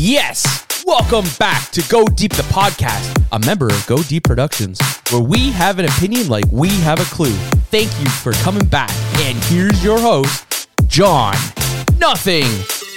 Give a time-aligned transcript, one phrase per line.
[0.00, 0.64] Yes!
[0.86, 4.78] Welcome back to Go Deep the podcast, a member of Go Deep Productions,
[5.10, 7.34] where we have an opinion like we have a clue.
[7.72, 8.92] Thank you for coming back.
[9.16, 11.34] And here's your host, John
[11.98, 12.46] Nothing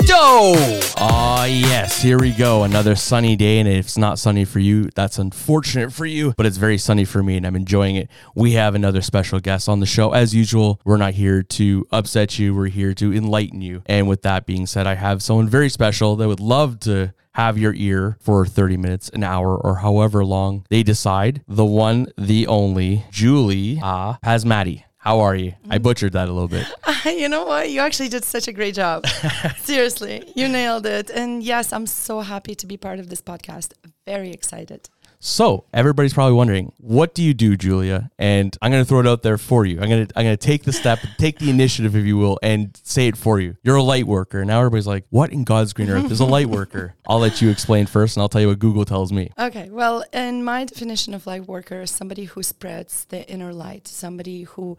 [0.06, 0.80] Doe.
[0.98, 2.64] Ah, yes, here we go.
[2.64, 3.60] Another sunny day.
[3.60, 7.06] And if it's not sunny for you, that's unfortunate for you, but it's very sunny
[7.06, 8.10] for me and I'm enjoying it.
[8.36, 10.12] We have another special guest on the show.
[10.12, 13.84] As usual, we're not here to upset you, we're here to enlighten you.
[13.86, 17.58] And with that being said, I have someone very special that would love to have
[17.58, 21.44] your ear for 30 minutes, an hour, or however long they decide.
[21.48, 24.86] The one, the only, Julie uh, Maddie.
[25.02, 25.56] How are you?
[25.68, 25.82] I mm.
[25.82, 26.68] butchered that a little bit.
[27.04, 27.72] Uh, you know what?
[27.72, 29.08] You actually did such a great job.
[29.64, 31.10] Seriously, you nailed it.
[31.10, 33.74] And yes, I'm so happy to be part of this podcast.
[34.06, 34.88] Very excited.
[35.24, 38.10] So everybody's probably wondering, what do you do, Julia?
[38.18, 39.80] And I'm going to throw it out there for you.
[39.80, 42.40] I'm going to I'm going to take the step, take the initiative, if you will,
[42.42, 43.56] and say it for you.
[43.62, 44.44] You're a light worker.
[44.44, 46.96] Now everybody's like, what in God's green earth is a light worker?
[47.08, 49.30] I'll let you explain first, and I'll tell you what Google tells me.
[49.38, 49.70] Okay.
[49.70, 54.44] Well, in my definition of light worker is somebody who spreads the inner light, somebody
[54.44, 54.76] who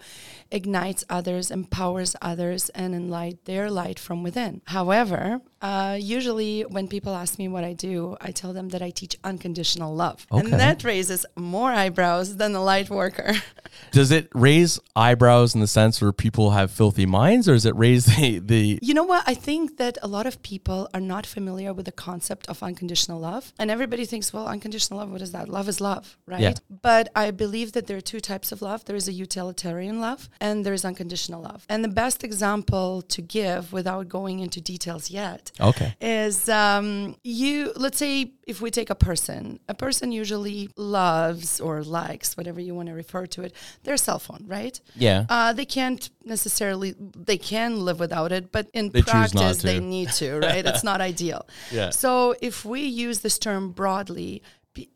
[0.50, 4.60] ignites others, empowers others, and enlight their light from within.
[4.66, 8.90] However, uh, usually when people ask me what I do, I tell them that I
[8.90, 10.26] teach unconditional love.
[10.32, 10.44] Okay.
[10.44, 13.34] And that raises more eyebrows than the light worker.
[13.92, 17.74] Does it raise eyebrows in the sense where people have filthy minds, or does it
[17.74, 18.78] raise the, the.
[18.82, 19.24] You know what?
[19.26, 23.18] I think that a lot of people are not familiar with the concept of unconditional
[23.18, 23.52] love.
[23.58, 25.48] And everybody thinks, well, unconditional love, what is that?
[25.48, 26.40] Love is love, right?
[26.40, 26.54] Yeah.
[26.82, 30.28] But I believe that there are two types of love there is a utilitarian love,
[30.40, 31.64] and there is unconditional love.
[31.68, 35.94] And the best example to give without going into details yet okay.
[36.00, 41.82] is um, you, let's say, if we take a person, a person usually loves or
[41.82, 44.80] likes, whatever you want to refer to it, their cell phone, right?
[44.94, 45.26] Yeah.
[45.28, 50.10] Uh, they can't necessarily, they can live without it, but in they practice, they need
[50.12, 50.64] to, right?
[50.66, 51.46] it's not ideal.
[51.70, 51.90] Yeah.
[51.90, 54.42] So if we use this term broadly,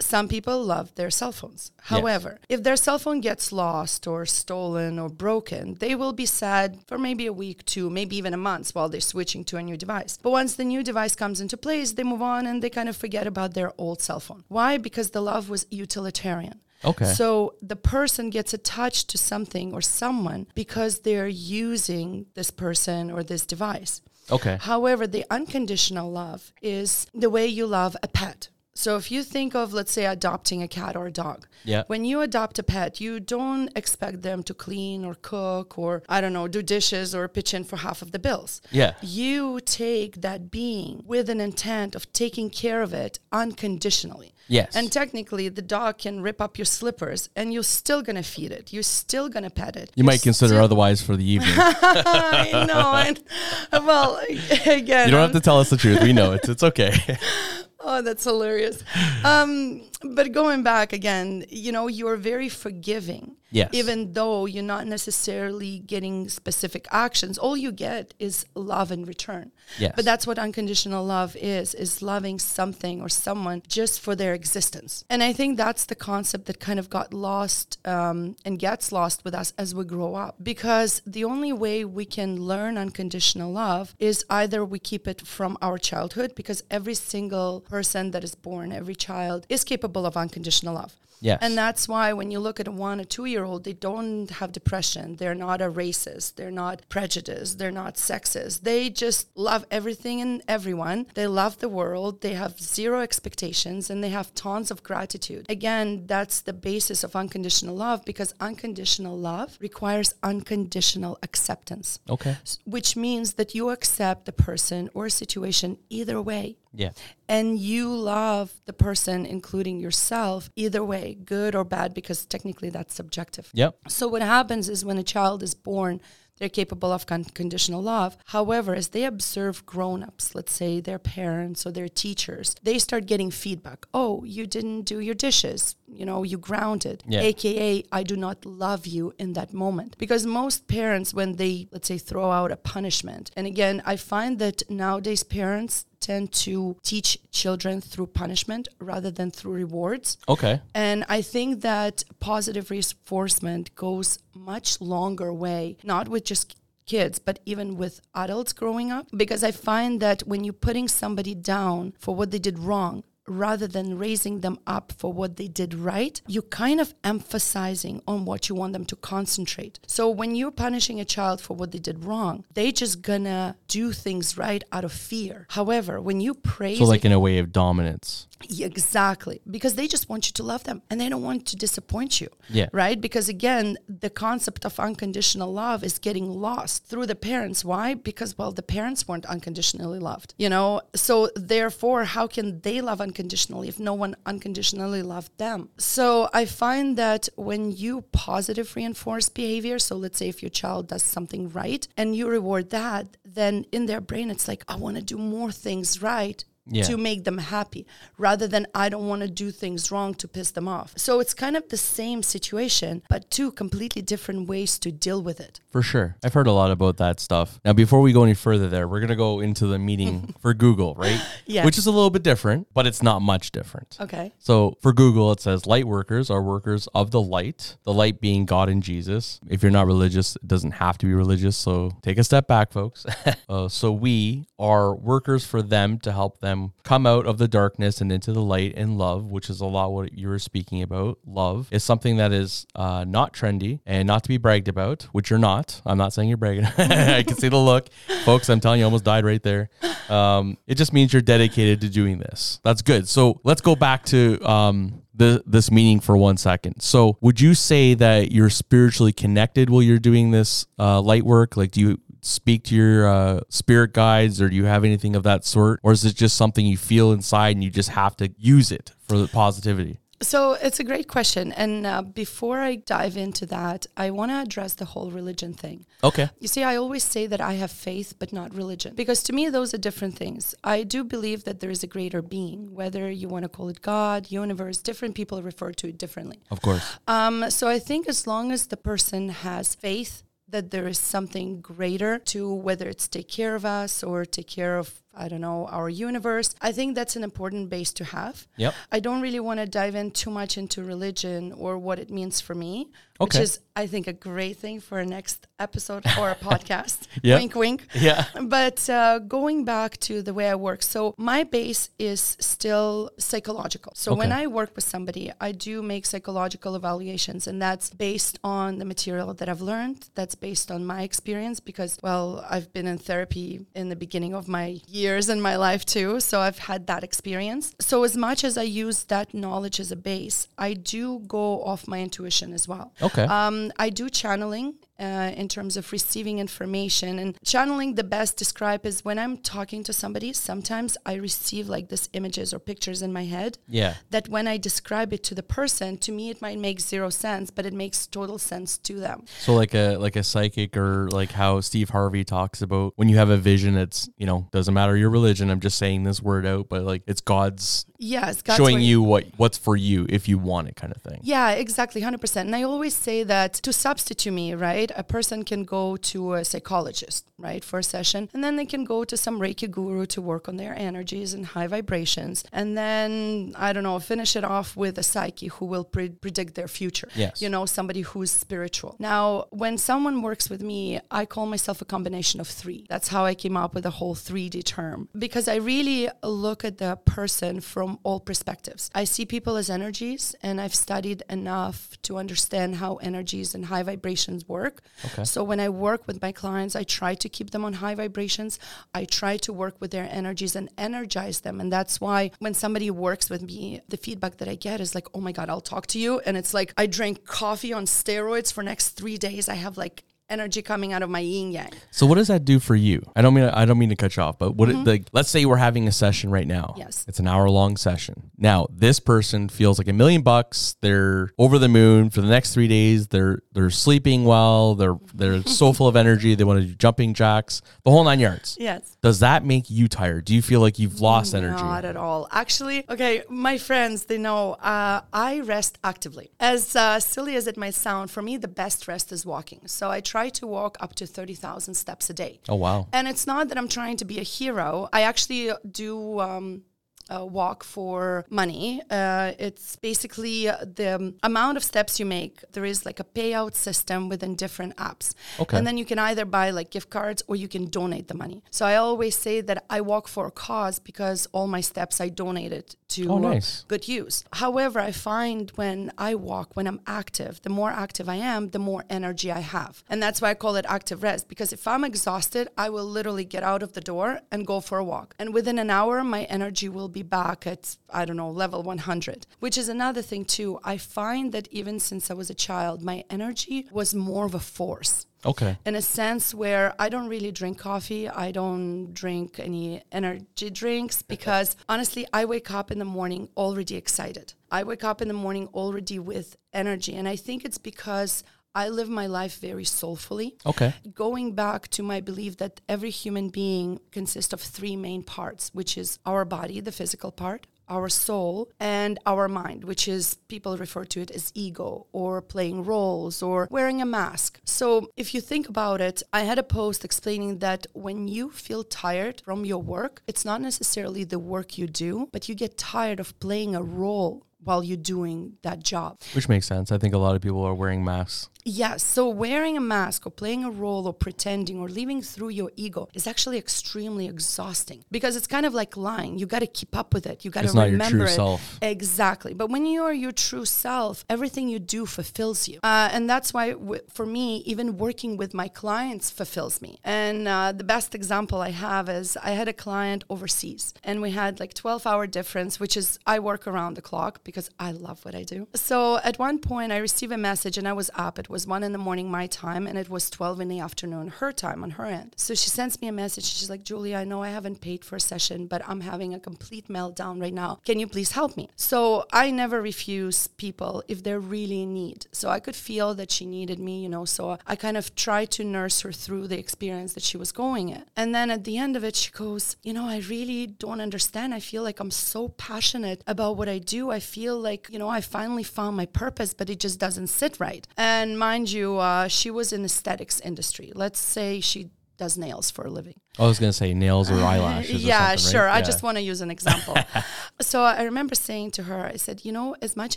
[0.01, 1.73] some people love their cell phones.
[1.83, 2.59] However, yes.
[2.59, 6.99] if their cell phone gets lost or stolen or broken, they will be sad for
[6.99, 10.19] maybe a week, two, maybe even a month while they're switching to a new device.
[10.23, 12.97] But once the new device comes into place, they move on and they kind of
[12.97, 14.45] forget about their old cell phone.
[14.49, 14.79] Why?
[14.79, 16.61] Because the love was utilitarian.
[16.85, 17.07] Okay.
[17.07, 23.23] So the person gets attached to something or someone because they're using this person or
[23.23, 24.03] this device.
[24.31, 24.59] Okay.
[24.61, 29.55] However, the unconditional love is the way you love a pet so if you think
[29.55, 31.85] of, let's say, adopting a cat or a dog, yeah.
[31.87, 36.21] when you adopt a pet, you don't expect them to clean or cook or I
[36.21, 38.61] don't know, do dishes or pitch in for half of the bills.
[38.71, 38.95] Yeah.
[39.01, 44.35] You take that being with an intent of taking care of it unconditionally.
[44.49, 44.77] Yes.
[44.77, 48.73] And technically, the dog can rip up your slippers, and you're still gonna feed it.
[48.73, 49.91] You're still gonna pet it.
[49.91, 51.55] You you're might consider otherwise for the evening.
[51.57, 52.93] I know.
[52.95, 54.21] And, well,
[54.67, 56.03] again, you don't have to tell us the truth.
[56.03, 56.49] We know it.
[56.49, 57.19] It's okay.
[57.81, 58.83] Oh, that's hilarious.
[59.25, 59.83] Um,
[60.15, 63.37] but going back again, you know, you're very forgiving.
[63.53, 63.71] Yes.
[63.73, 69.53] Even though you're not necessarily getting specific actions, all you get is love in return.
[69.79, 69.93] Yes.
[69.95, 75.05] But that's what unconditional love is, is loving something or someone just for their existence.
[75.09, 79.25] And I think that's the concept that kind of got lost um, and gets lost
[79.25, 80.35] with us as we grow up.
[80.43, 85.57] Because the only way we can learn unconditional love is either we keep it from
[85.63, 90.75] our childhood, because every single person that is born, every child is capable of unconditional
[90.75, 90.95] love.
[91.21, 91.39] Yes.
[91.41, 94.31] And that's why when you look at a one or two year old, they don't
[94.31, 95.17] have depression.
[95.17, 96.35] They're not a racist.
[96.35, 97.59] They're not prejudiced.
[97.59, 98.63] They're not sexist.
[98.63, 101.07] They just love everything and everyone.
[101.15, 102.21] They love the world.
[102.21, 105.47] They have zero expectations and they have tons of gratitude.
[105.49, 111.99] Again, that's the basis of unconditional love because unconditional love requires unconditional acceptance.
[112.09, 112.37] Okay.
[112.65, 116.57] Which means that you accept the person or situation either way.
[116.77, 116.91] Yeah.
[117.29, 122.95] And you love the person, including yourself, either way, good or bad, because technically that's
[122.95, 123.51] subjective.
[123.53, 123.77] Yep.
[123.89, 126.01] So what happens is when a child is born,
[126.39, 128.17] they're capable of con- conditional love.
[128.27, 133.07] However, as they observe grown ups, let's say their parents or their teachers, they start
[133.07, 133.87] getting feedback.
[133.95, 135.77] Oh, you didn't do your dishes.
[135.89, 137.03] You know, you grounded.
[137.07, 137.21] Yeah.
[137.21, 139.97] AKA, I do not love you in that moment.
[139.99, 144.39] Because most parents, when they, let's say, throw out a punishment, and again, I find
[144.39, 150.09] that nowadays parents tend to teach children through punishment rather than through rewards.
[150.29, 150.61] Okay.
[150.75, 156.57] And I think that positive reinforcement goes much longer way, not with just
[156.87, 159.07] kids, but even with adults growing up.
[159.23, 163.67] Because I find that when you're putting somebody down for what they did wrong, rather
[163.67, 168.49] than raising them up for what they did right, you kind of emphasizing on what
[168.49, 169.79] you want them to concentrate.
[169.87, 173.93] So when you're punishing a child for what they did wrong, they just gonna do
[173.93, 175.47] things right out of fear.
[175.51, 178.27] However, when you praise So, like in a way of dominance.
[178.51, 179.41] Exactly.
[179.51, 182.29] Because they just want you to love them and they don't want to disappoint you.
[182.51, 182.69] Yeah.
[182.71, 183.01] Right?
[183.01, 187.65] Because again, the concept of unconditional love is getting lost through the parents.
[187.65, 187.95] Why?
[187.95, 190.83] Because, well, the parents weren't unconditionally loved, you know?
[190.95, 195.71] So therefore, how can they love unconditionally if no one unconditionally loved them?
[195.79, 200.89] So I find that when you positive reinforce behavior, so let's say if your child
[200.89, 204.97] does something right and you reward that, then in their brain, it's like, I want
[204.97, 206.83] to do more things right Yeah.
[206.85, 207.87] to make them happy
[208.19, 210.95] rather than I don't want to do things wrong to piss them off.
[210.97, 215.41] So it's kind of the same situation, but two completely different ways to deal with
[215.41, 215.61] it.
[215.71, 216.17] For sure.
[216.25, 217.61] I've heard a lot about that stuff.
[217.65, 220.55] Now, before we go any further there, we're going to go into the meeting for
[220.55, 221.21] Google, right?
[221.47, 221.65] Yes.
[221.65, 223.97] Which is a little bit different, but it's not much different.
[224.01, 224.33] Okay.
[224.39, 228.47] So for Google, it says light workers are workers of the light, the light being
[228.47, 229.41] God and Jesus.
[229.49, 231.57] If you're not religious, it doesn't have to be religious.
[231.57, 233.05] So take a step back, folks.
[233.49, 238.01] uh, so we are workers for them to help them come out of the darkness
[238.01, 241.19] and into the light and love, which is a lot what you were speaking about.
[241.27, 245.31] Love is something that is uh, not trendy and not to be bragged about, which
[245.31, 245.81] you're not.
[245.85, 246.65] I'm not saying you're bragging.
[246.79, 247.89] I can see the look.
[248.25, 249.71] Folks, I'm telling you, almost died right there.
[250.09, 252.61] Um, it just means you're dedicated to doing this.
[252.63, 253.09] That's good.
[253.09, 256.81] So let's go back to um, the this meeting for one second.
[256.81, 261.57] So would you say that you're spiritually connected while you're doing this uh, light work?
[261.57, 265.23] Like, do you speak to your uh, spirit guides, or do you have anything of
[265.23, 268.33] that sort, or is it just something you feel inside and you just have to
[268.37, 269.99] use it for the positivity?
[270.23, 271.53] So it's a great question.
[271.53, 275.85] And uh, before I dive into that, I want to address the whole religion thing.
[276.03, 276.31] Okay.
[276.41, 279.51] You see, I always say that I have faith, but not religion, because to me,
[279.51, 280.55] those are different things.
[280.65, 283.83] I do believe that there is a greater being, whether you want to call it
[283.83, 286.41] God, universe, different people refer to it differently.
[286.51, 286.97] Of course.
[287.07, 290.23] Um, so I think as long as the person has faith
[290.57, 294.79] that there is something greater to whether it's take care of us or take care
[294.79, 296.55] of I don't know our universe.
[296.61, 298.47] I think that's an important base to have.
[298.57, 298.75] Yep.
[298.93, 302.41] I don't really want to dive in too much into religion or what it means
[302.41, 306.35] for me, which is I think a great thing for a next episode or a
[306.51, 307.07] podcast.
[307.23, 307.37] Yeah.
[307.37, 307.87] Wink, wink.
[307.95, 308.25] Yeah.
[308.43, 313.93] But uh, going back to the way I work, so my base is still psychological.
[313.95, 318.79] So when I work with somebody, I do make psychological evaluations, and that's based on
[318.79, 320.09] the material that I've learned.
[320.15, 324.49] That's based on my experience because, well, I've been in therapy in the beginning of
[324.49, 326.09] my years in my life too.
[326.29, 327.65] So I've had that experience.
[327.91, 331.03] So as much as I use that knowledge as a base, I do
[331.37, 332.87] go off my intuition as well.
[333.09, 333.27] Okay.
[333.39, 334.67] Um, I do channeling
[334.99, 337.19] uh, in terms of receiving information.
[337.19, 341.89] And channeling, the best describe is when I'm talking to somebody, sometimes I receive like
[341.89, 343.95] this images or pictures in my head yeah.
[344.11, 347.51] that when I describe it to the person, to me it might make zero sense,
[347.51, 349.25] but it makes total sense to them.
[349.41, 353.17] So like a like a psychic or like how Steve Harvey talks about when you
[353.17, 355.51] have a vision, it's you know doesn't matter your religion.
[355.51, 359.03] I'm just saying this word out, but like it's God's Yes, God's showing way- you
[359.03, 361.21] what what's for you if you want it, kind of thing.
[361.23, 362.47] Yeah, exactly, 100%.
[362.47, 366.45] And I always say that to substitute me, right, a person can go to a
[366.45, 370.21] psychologist, right, for a session, and then they can go to some Reiki guru to
[370.21, 372.45] work on their energies and high vibrations.
[372.53, 376.55] And then, I don't know, finish it off with a psyche who will pre- predict
[376.55, 377.09] their future.
[377.15, 377.41] Yes.
[377.43, 378.97] You know, somebody who's spiritual.
[378.99, 382.87] Now, when someone works with me, I call myself a combination of three.
[382.89, 386.79] That's how I came up with the whole 3D term because I really look at
[386.79, 388.91] the person from all perspectives.
[388.95, 393.83] I see people as energies, and I've studied enough to understand how energies and high
[393.83, 394.83] vibrations work.
[395.05, 395.25] Okay.
[395.25, 398.59] So when I work with my clients, I try to keep them on high vibrations.
[398.95, 401.61] I try to work with their energies and energize them.
[401.61, 405.07] And that's why when somebody works with me, the feedback that I get is like,
[405.15, 406.21] oh my God, I'll talk to you.
[406.21, 409.49] And it's like I drank coffee on steroids for next three days.
[409.49, 411.71] I have like energy coming out of my yin yang.
[411.91, 413.03] So what does that do for you?
[413.15, 415.31] I don't mean I don't mean to cut you off, but what it, like let's
[415.31, 416.71] say we're having a session right now.
[416.71, 416.81] Mm-hmm.
[416.81, 417.05] Yes.
[417.09, 418.31] It's an hour long session.
[418.37, 420.77] Now, this person feels like a million bucks.
[420.83, 423.09] They're over the moon for the next 3 days.
[423.09, 424.75] They're they're sleeping well.
[424.75, 426.35] They're they're so full of energy.
[426.35, 428.57] They want to do jumping jacks, the whole 9 yards.
[428.59, 428.97] Yes.
[429.03, 430.25] Does that make you tired?
[430.25, 431.63] Do you feel like you've lost energy?
[431.63, 432.29] Not at all.
[432.31, 436.31] Actually, okay, my friends, they know uh, I rest actively.
[436.41, 439.61] As uh, silly as it might sound, for me, the best rest is walking.
[439.67, 442.41] So I try to walk up to 30,000 steps a day.
[442.49, 442.89] Oh wow.
[442.93, 444.89] And it's not that I'm trying to be a hero.
[444.93, 446.21] I actually do.
[446.21, 446.63] Um,
[447.09, 448.83] uh, walk for money.
[448.91, 452.43] Uh, it's basically uh, the amount of steps you make.
[452.53, 455.15] There is like a payout system within different apps.
[455.39, 455.57] Okay.
[455.57, 458.43] And then you can either buy like gift cards or you can donate the money.
[458.51, 462.09] So I always say that I walk for a cause because all my steps I
[462.09, 463.65] donated to Oh, nice.
[463.69, 464.25] good use.
[464.33, 468.59] However, I find when I walk, when I'm active, the more active I am, the
[468.59, 469.83] more energy I have.
[469.89, 473.25] And that's why I call it active rest because if I'm exhausted, I will literally
[473.25, 475.15] get out of the door and go for a walk.
[475.19, 479.27] And within an hour, my energy will be back at, I don't know, level 100,
[479.41, 480.59] which is another thing too.
[480.65, 484.41] I find that even since I was a child, my energy was more of a
[484.41, 485.59] force Okay.
[485.65, 488.09] in a sense where I don't really drink coffee.
[488.09, 493.77] I don't drink any energy drinks because honestly, I wake up in the morning already
[493.77, 494.35] excited.
[494.51, 496.95] I wake up in the morning already with energy.
[496.95, 498.23] And I think it's because
[498.55, 500.39] I live my life very soulfully.
[500.47, 500.73] Okay.
[500.95, 505.77] Going back to my belief that every human being consists of three main parts, which
[505.77, 510.85] is our body, the physical part, our soul, and our mind, which is people refer
[510.85, 514.41] to it as ego or playing roles or wearing a mask.
[514.45, 518.65] So if you think about it, I had a post explaining that when you feel
[518.65, 523.01] tired from your work, it's not necessarily the work you do, but you get tired
[523.01, 525.99] of playing a role while you're doing that job.
[526.15, 526.71] Which makes sense.
[526.71, 528.29] I think a lot of people are wearing masks.
[528.49, 528.85] Yes.
[528.85, 532.89] So wearing a mask or playing a role or pretending or living through your ego
[532.95, 536.17] is actually extremely exhausting because it's kind of like lying.
[536.21, 537.25] You got to keep up with it.
[537.25, 538.15] You got to remember true it.
[538.15, 538.59] self.
[538.63, 539.35] Exactly.
[539.35, 542.61] But when you are your true self, everything you do fulfills you.
[542.63, 546.79] Uh, and that's why, w- for me, even working with my clients fulfills me.
[546.85, 551.11] And uh, the best example I have is I had a client overseas and we
[551.11, 555.05] had like 12 hour difference, which is I work around the clock because I love
[555.05, 555.49] what I do.
[555.55, 558.21] So at one point, I received a message and I was up.
[558.21, 561.07] It was one in the morning, my time, and it was 12 in the afternoon,
[561.07, 562.15] her time on her end.
[562.17, 563.25] So she sends me a message.
[563.25, 566.19] She's like, Julia, I know I haven't paid for a session, but I'm having a
[566.19, 567.61] complete meltdown right now.
[567.65, 568.49] Can you please help me?
[568.57, 572.07] So I never refuse people if they're really in need.
[572.11, 575.31] So I could feel that she needed me, you know, so I kind of tried
[575.33, 577.85] to nurse her through the experience that she was going in.
[577.95, 581.35] And then at the end of it, she goes, You know, I really don't understand.
[581.35, 583.91] I feel like I'm so passionate about what I do.
[583.91, 587.39] I feel like, you know, I finally found my purpose, but it just doesn't sit
[587.39, 587.67] right.
[587.77, 590.69] And mind you, uh, she was in aesthetics industry.
[590.85, 591.61] Let's say she
[592.03, 592.99] does nails for a living.
[593.19, 594.85] I was gonna say nails or eyelashes.
[594.85, 595.21] or Yeah, right?
[595.33, 595.49] sure.
[595.49, 595.71] I Yeah.
[595.71, 596.75] just want to use an example.
[597.51, 599.93] so I remember saying to her, I said, you know, as much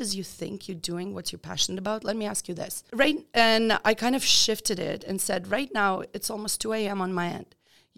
[0.03, 2.73] as you think you're doing what you're passionate about, let me ask you this.
[3.03, 3.17] Right.
[3.33, 6.99] And I kind of shifted it and said, right now, it's almost 2 a.m.
[7.05, 7.49] on my end.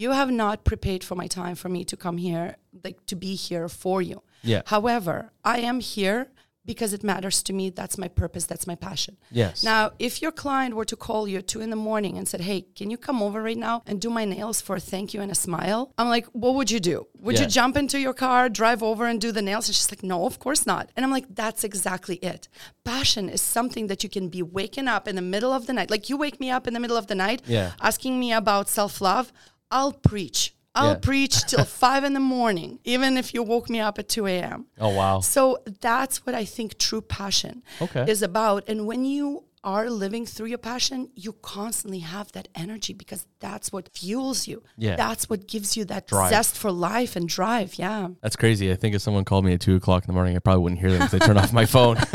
[0.04, 2.46] You have not prepared for my time for me to come here,
[2.86, 4.18] like to be here for you.
[4.52, 4.62] Yeah.
[4.76, 5.16] However,
[5.56, 6.22] I am here
[6.66, 7.70] because it matters to me.
[7.70, 8.46] That's my purpose.
[8.46, 9.18] That's my passion.
[9.32, 9.64] Yes.
[9.64, 12.42] Now, if your client were to call you at two in the morning and said,
[12.42, 15.22] Hey, can you come over right now and do my nails for a thank you
[15.22, 15.94] and a smile?
[15.98, 17.08] I'm like, What would you do?
[17.20, 19.68] Would you jump into your car, drive over and do the nails?
[19.68, 20.92] And she's like, No, of course not.
[20.96, 22.48] And I'm like, That's exactly it.
[22.84, 25.90] Passion is something that you can be waking up in the middle of the night.
[25.90, 27.72] Like you wake me up in the middle of the night Yeah.
[27.82, 29.32] asking me about self love.
[29.72, 30.54] I'll preach.
[30.74, 31.00] I'll Yeah.
[31.00, 34.66] preach till five in the morning, even if you woke me up at 2 a.m.
[34.80, 35.20] oh wow.
[35.20, 38.06] So that's what I think true passion Okay.
[38.08, 38.64] is about.
[38.68, 43.72] And when you are living through your passion, you constantly have that energy because that's
[43.72, 44.64] what fuels you.
[44.76, 44.96] Yeah.
[44.96, 46.32] That's what gives you that Drive.
[46.32, 47.76] zest for life and drive.
[47.76, 48.08] Yeah.
[48.24, 48.72] That's crazy.
[48.72, 50.82] I think if someone called me at two o'clock in the morning, I probably wouldn't
[50.82, 51.98] hear them because I turn off my phone.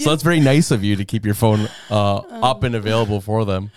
[0.00, 3.44] so that's very nice of you to keep your phone uh, up and available for
[3.44, 3.70] them.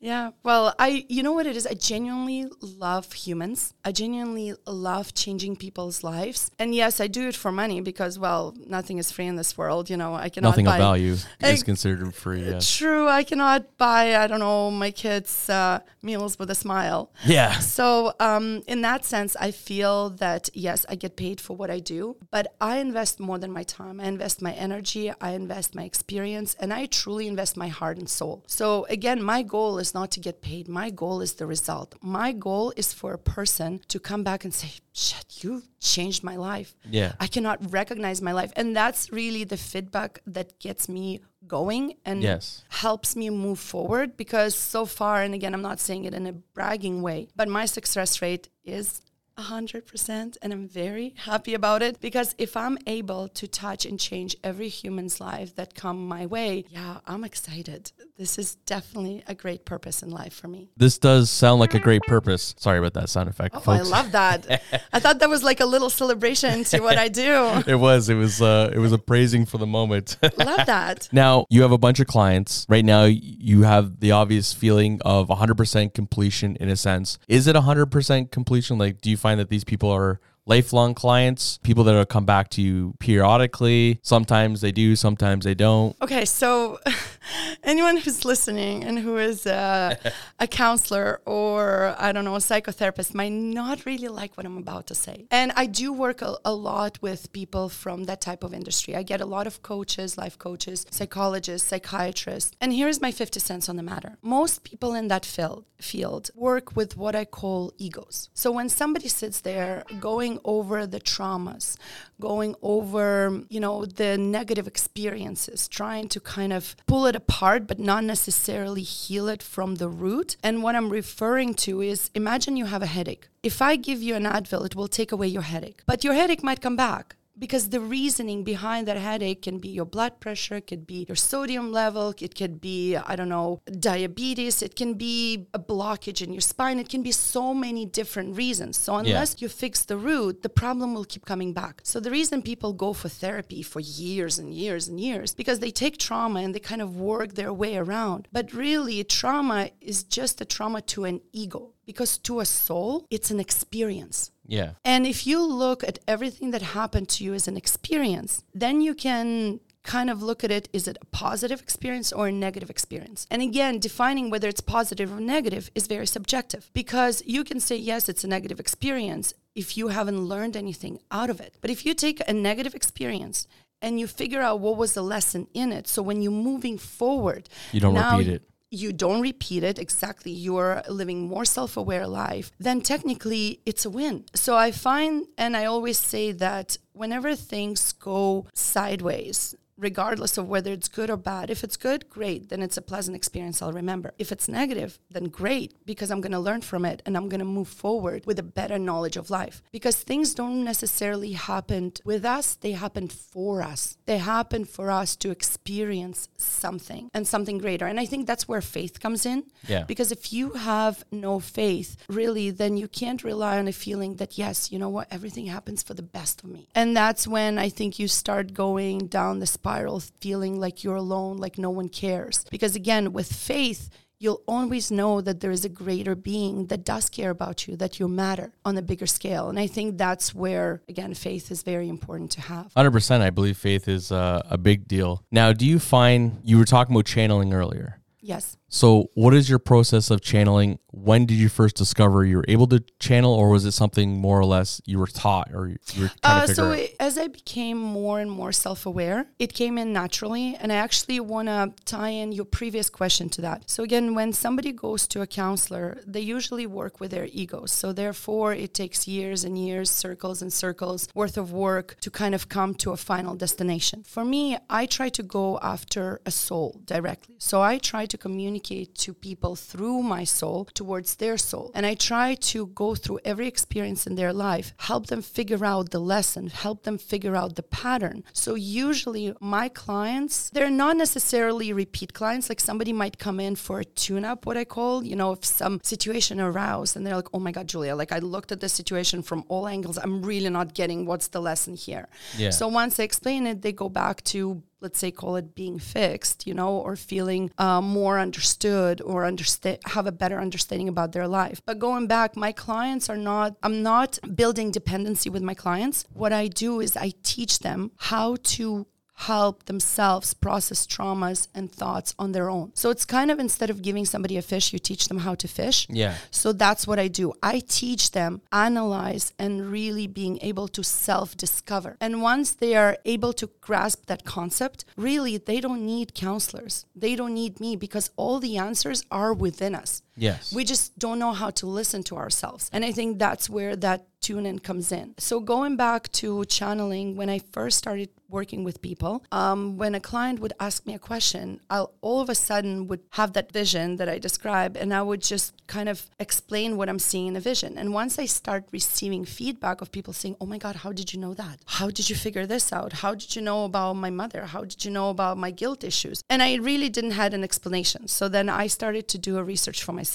[0.00, 0.30] Yeah.
[0.42, 1.66] Well, I, you know what it is?
[1.66, 3.74] I genuinely love humans.
[3.84, 6.50] I genuinely love changing people's lives.
[6.58, 9.90] And yes, I do it for money because, well, nothing is free in this world.
[9.90, 12.42] You know, I cannot Nothing buy of value is Ex- considered free.
[12.42, 12.60] Yeah.
[12.60, 13.08] True.
[13.08, 17.10] I cannot buy, I don't know, my kids uh, meals with a smile.
[17.24, 17.58] Yeah.
[17.58, 21.80] So, um, in that sense, I feel that yes, I get paid for what I
[21.80, 24.00] do, but I invest more than my time.
[24.00, 28.08] I invest my energy, I invest my experience, and I truly invest my heart and
[28.08, 28.44] soul.
[28.46, 30.68] So, again, my goal is not to get paid.
[30.68, 31.94] My goal is the result.
[32.02, 36.36] My goal is for a person to come back and say, shit, you changed my
[36.36, 36.74] life.
[36.88, 37.12] Yeah.
[37.20, 38.52] I cannot recognize my life.
[38.56, 42.64] And that's really the feedback that gets me going and Yes.
[42.68, 46.32] helps me move forward because so far, and again, I'm not saying it in a
[46.32, 49.00] bragging way, but my success rate is
[49.38, 54.36] 100% and I'm very happy about it because if I'm able to touch and change
[54.42, 57.92] every human's life that come my way, yeah, I'm excited.
[58.16, 60.70] This is definitely a great purpose in life for me.
[60.76, 62.54] This does sound like a great purpose.
[62.58, 63.88] Sorry about that sound effect, Oh, folks.
[63.88, 64.62] I love that.
[64.92, 67.62] I thought that was like a little celebration to what I do.
[67.66, 68.08] it was.
[68.08, 68.42] It was.
[68.42, 70.16] Uh, it was a praising for the moment.
[70.36, 71.08] love that.
[71.12, 72.66] Now you have a bunch of clients.
[72.68, 77.18] Right now you have the obvious feeling of 100% completion in a sense.
[77.28, 78.78] Is it 100% completion?
[78.78, 82.48] Like, do you find that these people are lifelong clients, people that will come back
[82.50, 84.00] to you periodically.
[84.02, 85.94] Sometimes they do, sometimes they don't.
[86.02, 86.80] Okay, so
[87.62, 89.98] anyone who's listening and who is a,
[90.38, 94.86] a counselor or I don't know, a psychotherapist might not really like what I'm about
[94.88, 95.26] to say.
[95.30, 98.96] And I do work a, a lot with people from that type of industry.
[98.96, 102.56] I get a lot of coaches, life coaches, psychologists, psychiatrists.
[102.60, 104.16] And here's my 50 cents on the matter.
[104.22, 108.30] Most people in that field field work with what I call egos.
[108.34, 111.76] So when somebody sits there going over the traumas,
[112.20, 117.78] going over, you know, the negative experiences, trying to kind of pull it apart but
[117.78, 120.36] not necessarily heal it from the root.
[120.42, 123.28] And what I'm referring to is imagine you have a headache.
[123.42, 125.82] If I give you an Advil, it will take away your headache.
[125.86, 129.84] But your headache might come back because the reasoning behind that headache can be your
[129.84, 134.62] blood pressure, it could be your sodium level, it could be, I don't know, diabetes,
[134.62, 138.78] it can be a blockage in your spine, it can be so many different reasons.
[138.78, 139.44] So, unless yeah.
[139.44, 141.80] you fix the root, the problem will keep coming back.
[141.84, 145.70] So, the reason people go for therapy for years and years and years because they
[145.70, 148.28] take trauma and they kind of work their way around.
[148.32, 153.30] But really, trauma is just a trauma to an ego because to a soul, it's
[153.30, 154.30] an experience.
[154.48, 154.72] Yeah.
[154.84, 158.94] And if you look at everything that happened to you as an experience, then you
[158.94, 163.26] can kind of look at it is it a positive experience or a negative experience?
[163.30, 167.76] And again, defining whether it's positive or negative is very subjective because you can say,
[167.76, 171.54] yes, it's a negative experience if you haven't learned anything out of it.
[171.60, 173.46] But if you take a negative experience
[173.80, 177.48] and you figure out what was the lesson in it, so when you're moving forward,
[177.72, 182.80] you don't repeat it you don't repeat it exactly you're living more self-aware life then
[182.80, 184.24] technically it's a win.
[184.34, 190.72] So i find and i always say that whenever things go sideways regardless of whether
[190.72, 191.50] it's good or bad.
[191.50, 194.12] If it's good, great, then it's a pleasant experience I'll remember.
[194.18, 197.38] If it's negative, then great, because I'm going to learn from it and I'm going
[197.38, 199.62] to move forward with a better knowledge of life.
[199.72, 203.96] Because things don't necessarily happen with us, they happen for us.
[204.06, 207.86] They happen for us to experience something and something greater.
[207.86, 209.44] And I think that's where faith comes in.
[209.66, 209.84] Yeah.
[209.84, 214.36] Because if you have no faith, really, then you can't rely on a feeling that,
[214.36, 216.68] yes, you know what, everything happens for the best of me.
[216.74, 221.36] And that's when I think you start going down the spiral feeling like you're alone,
[221.36, 222.44] like no one cares.
[222.50, 227.08] Because again, with faith, you'll always know that there is a greater being that does
[227.08, 229.48] care about you, that you matter on a bigger scale.
[229.48, 232.72] And I think that's where, again, faith is very important to have.
[232.74, 233.20] 100%.
[233.20, 235.22] I believe faith is uh, a big deal.
[235.30, 238.00] Now, do you find you were talking about channeling earlier?
[238.20, 238.56] Yes.
[238.70, 240.78] So, what is your process of channeling?
[240.90, 244.38] When did you first discover you were able to channel, or was it something more
[244.38, 248.20] or less you were taught, or you were uh, So, it, as I became more
[248.20, 252.44] and more self-aware, it came in naturally, and I actually want to tie in your
[252.44, 253.70] previous question to that.
[253.70, 257.72] So, again, when somebody goes to a counselor, they usually work with their egos.
[257.72, 262.34] So, therefore, it takes years and years, circles and circles worth of work to kind
[262.34, 264.04] of come to a final destination.
[264.06, 267.36] For me, I try to go after a soul directly.
[267.38, 271.70] So, I try to communicate communicate to people through my soul towards their soul.
[271.74, 275.90] And I try to go through every experience in their life, help them figure out
[275.90, 278.24] the lesson, help them figure out the pattern.
[278.32, 282.48] So usually my clients, they're not necessarily repeat clients.
[282.48, 285.44] Like somebody might come in for a tune up, what I call, you know, if
[285.44, 288.68] some situation aroused and they're like, oh my God, Julia, like I looked at the
[288.68, 289.98] situation from all angles.
[289.98, 292.08] I'm really not getting what's the lesson here.
[292.36, 292.50] Yeah.
[292.50, 296.46] So once I explain it, they go back to let's say call it being fixed
[296.46, 301.28] you know or feeling uh, more understood or understand have a better understanding about their
[301.28, 301.60] life.
[301.64, 306.04] But going back my clients are not i'm not building dependency with my clients.
[306.12, 308.86] What i do is i teach them how to
[309.18, 312.70] help themselves process traumas and thoughts on their own.
[312.74, 315.48] So it's kind of instead of giving somebody a fish, you teach them how to
[315.48, 315.88] fish.
[315.90, 316.14] Yeah.
[316.30, 317.32] So that's what I do.
[317.42, 321.96] I teach them analyze and really being able to self-discover.
[322.00, 326.86] And once they are able to grasp that concept, really they don't need counselors.
[326.94, 330.02] They don't need me because all the answers are within us.
[330.18, 330.52] Yes.
[330.52, 332.68] We just don't know how to listen to ourselves.
[332.72, 335.14] And I think that's where that tune in comes in.
[335.18, 340.00] So going back to channeling, when I first started working with people, um, when a
[340.00, 343.96] client would ask me a question, I'll all of a sudden would have that vision
[343.96, 347.40] that I describe, and I would just kind of explain what I'm seeing in a
[347.40, 347.78] vision.
[347.78, 351.20] And once I start receiving feedback of people saying, "Oh my God, how did you
[351.20, 351.56] know that?
[351.78, 352.90] How did you figure this out?
[353.04, 354.42] How did you know about my mother?
[354.46, 358.08] How did you know about my guilt issues?" And I really didn't had an explanation.
[358.08, 360.07] So then I started to do a research for myself.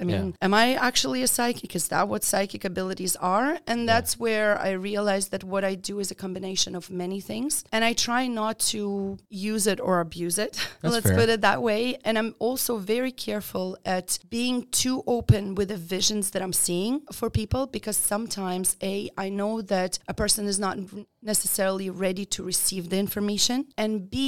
[0.00, 0.32] I mean, yeah.
[0.46, 1.76] am I actually a psychic?
[1.76, 3.26] Is that what psychic abilities are?
[3.26, 3.58] are.
[3.66, 7.64] And that's where I realized that what I do is a combination of many things.
[7.72, 10.54] And I try not to use it or abuse it.
[10.82, 11.16] Let's fair.
[11.16, 11.96] put it that way.
[12.04, 16.94] And I'm also very careful at being too open with the visions that I'm seeing
[17.12, 20.78] for people because sometimes, A, I know that a person is not
[21.22, 23.66] necessarily ready to receive the information.
[23.76, 24.20] And B,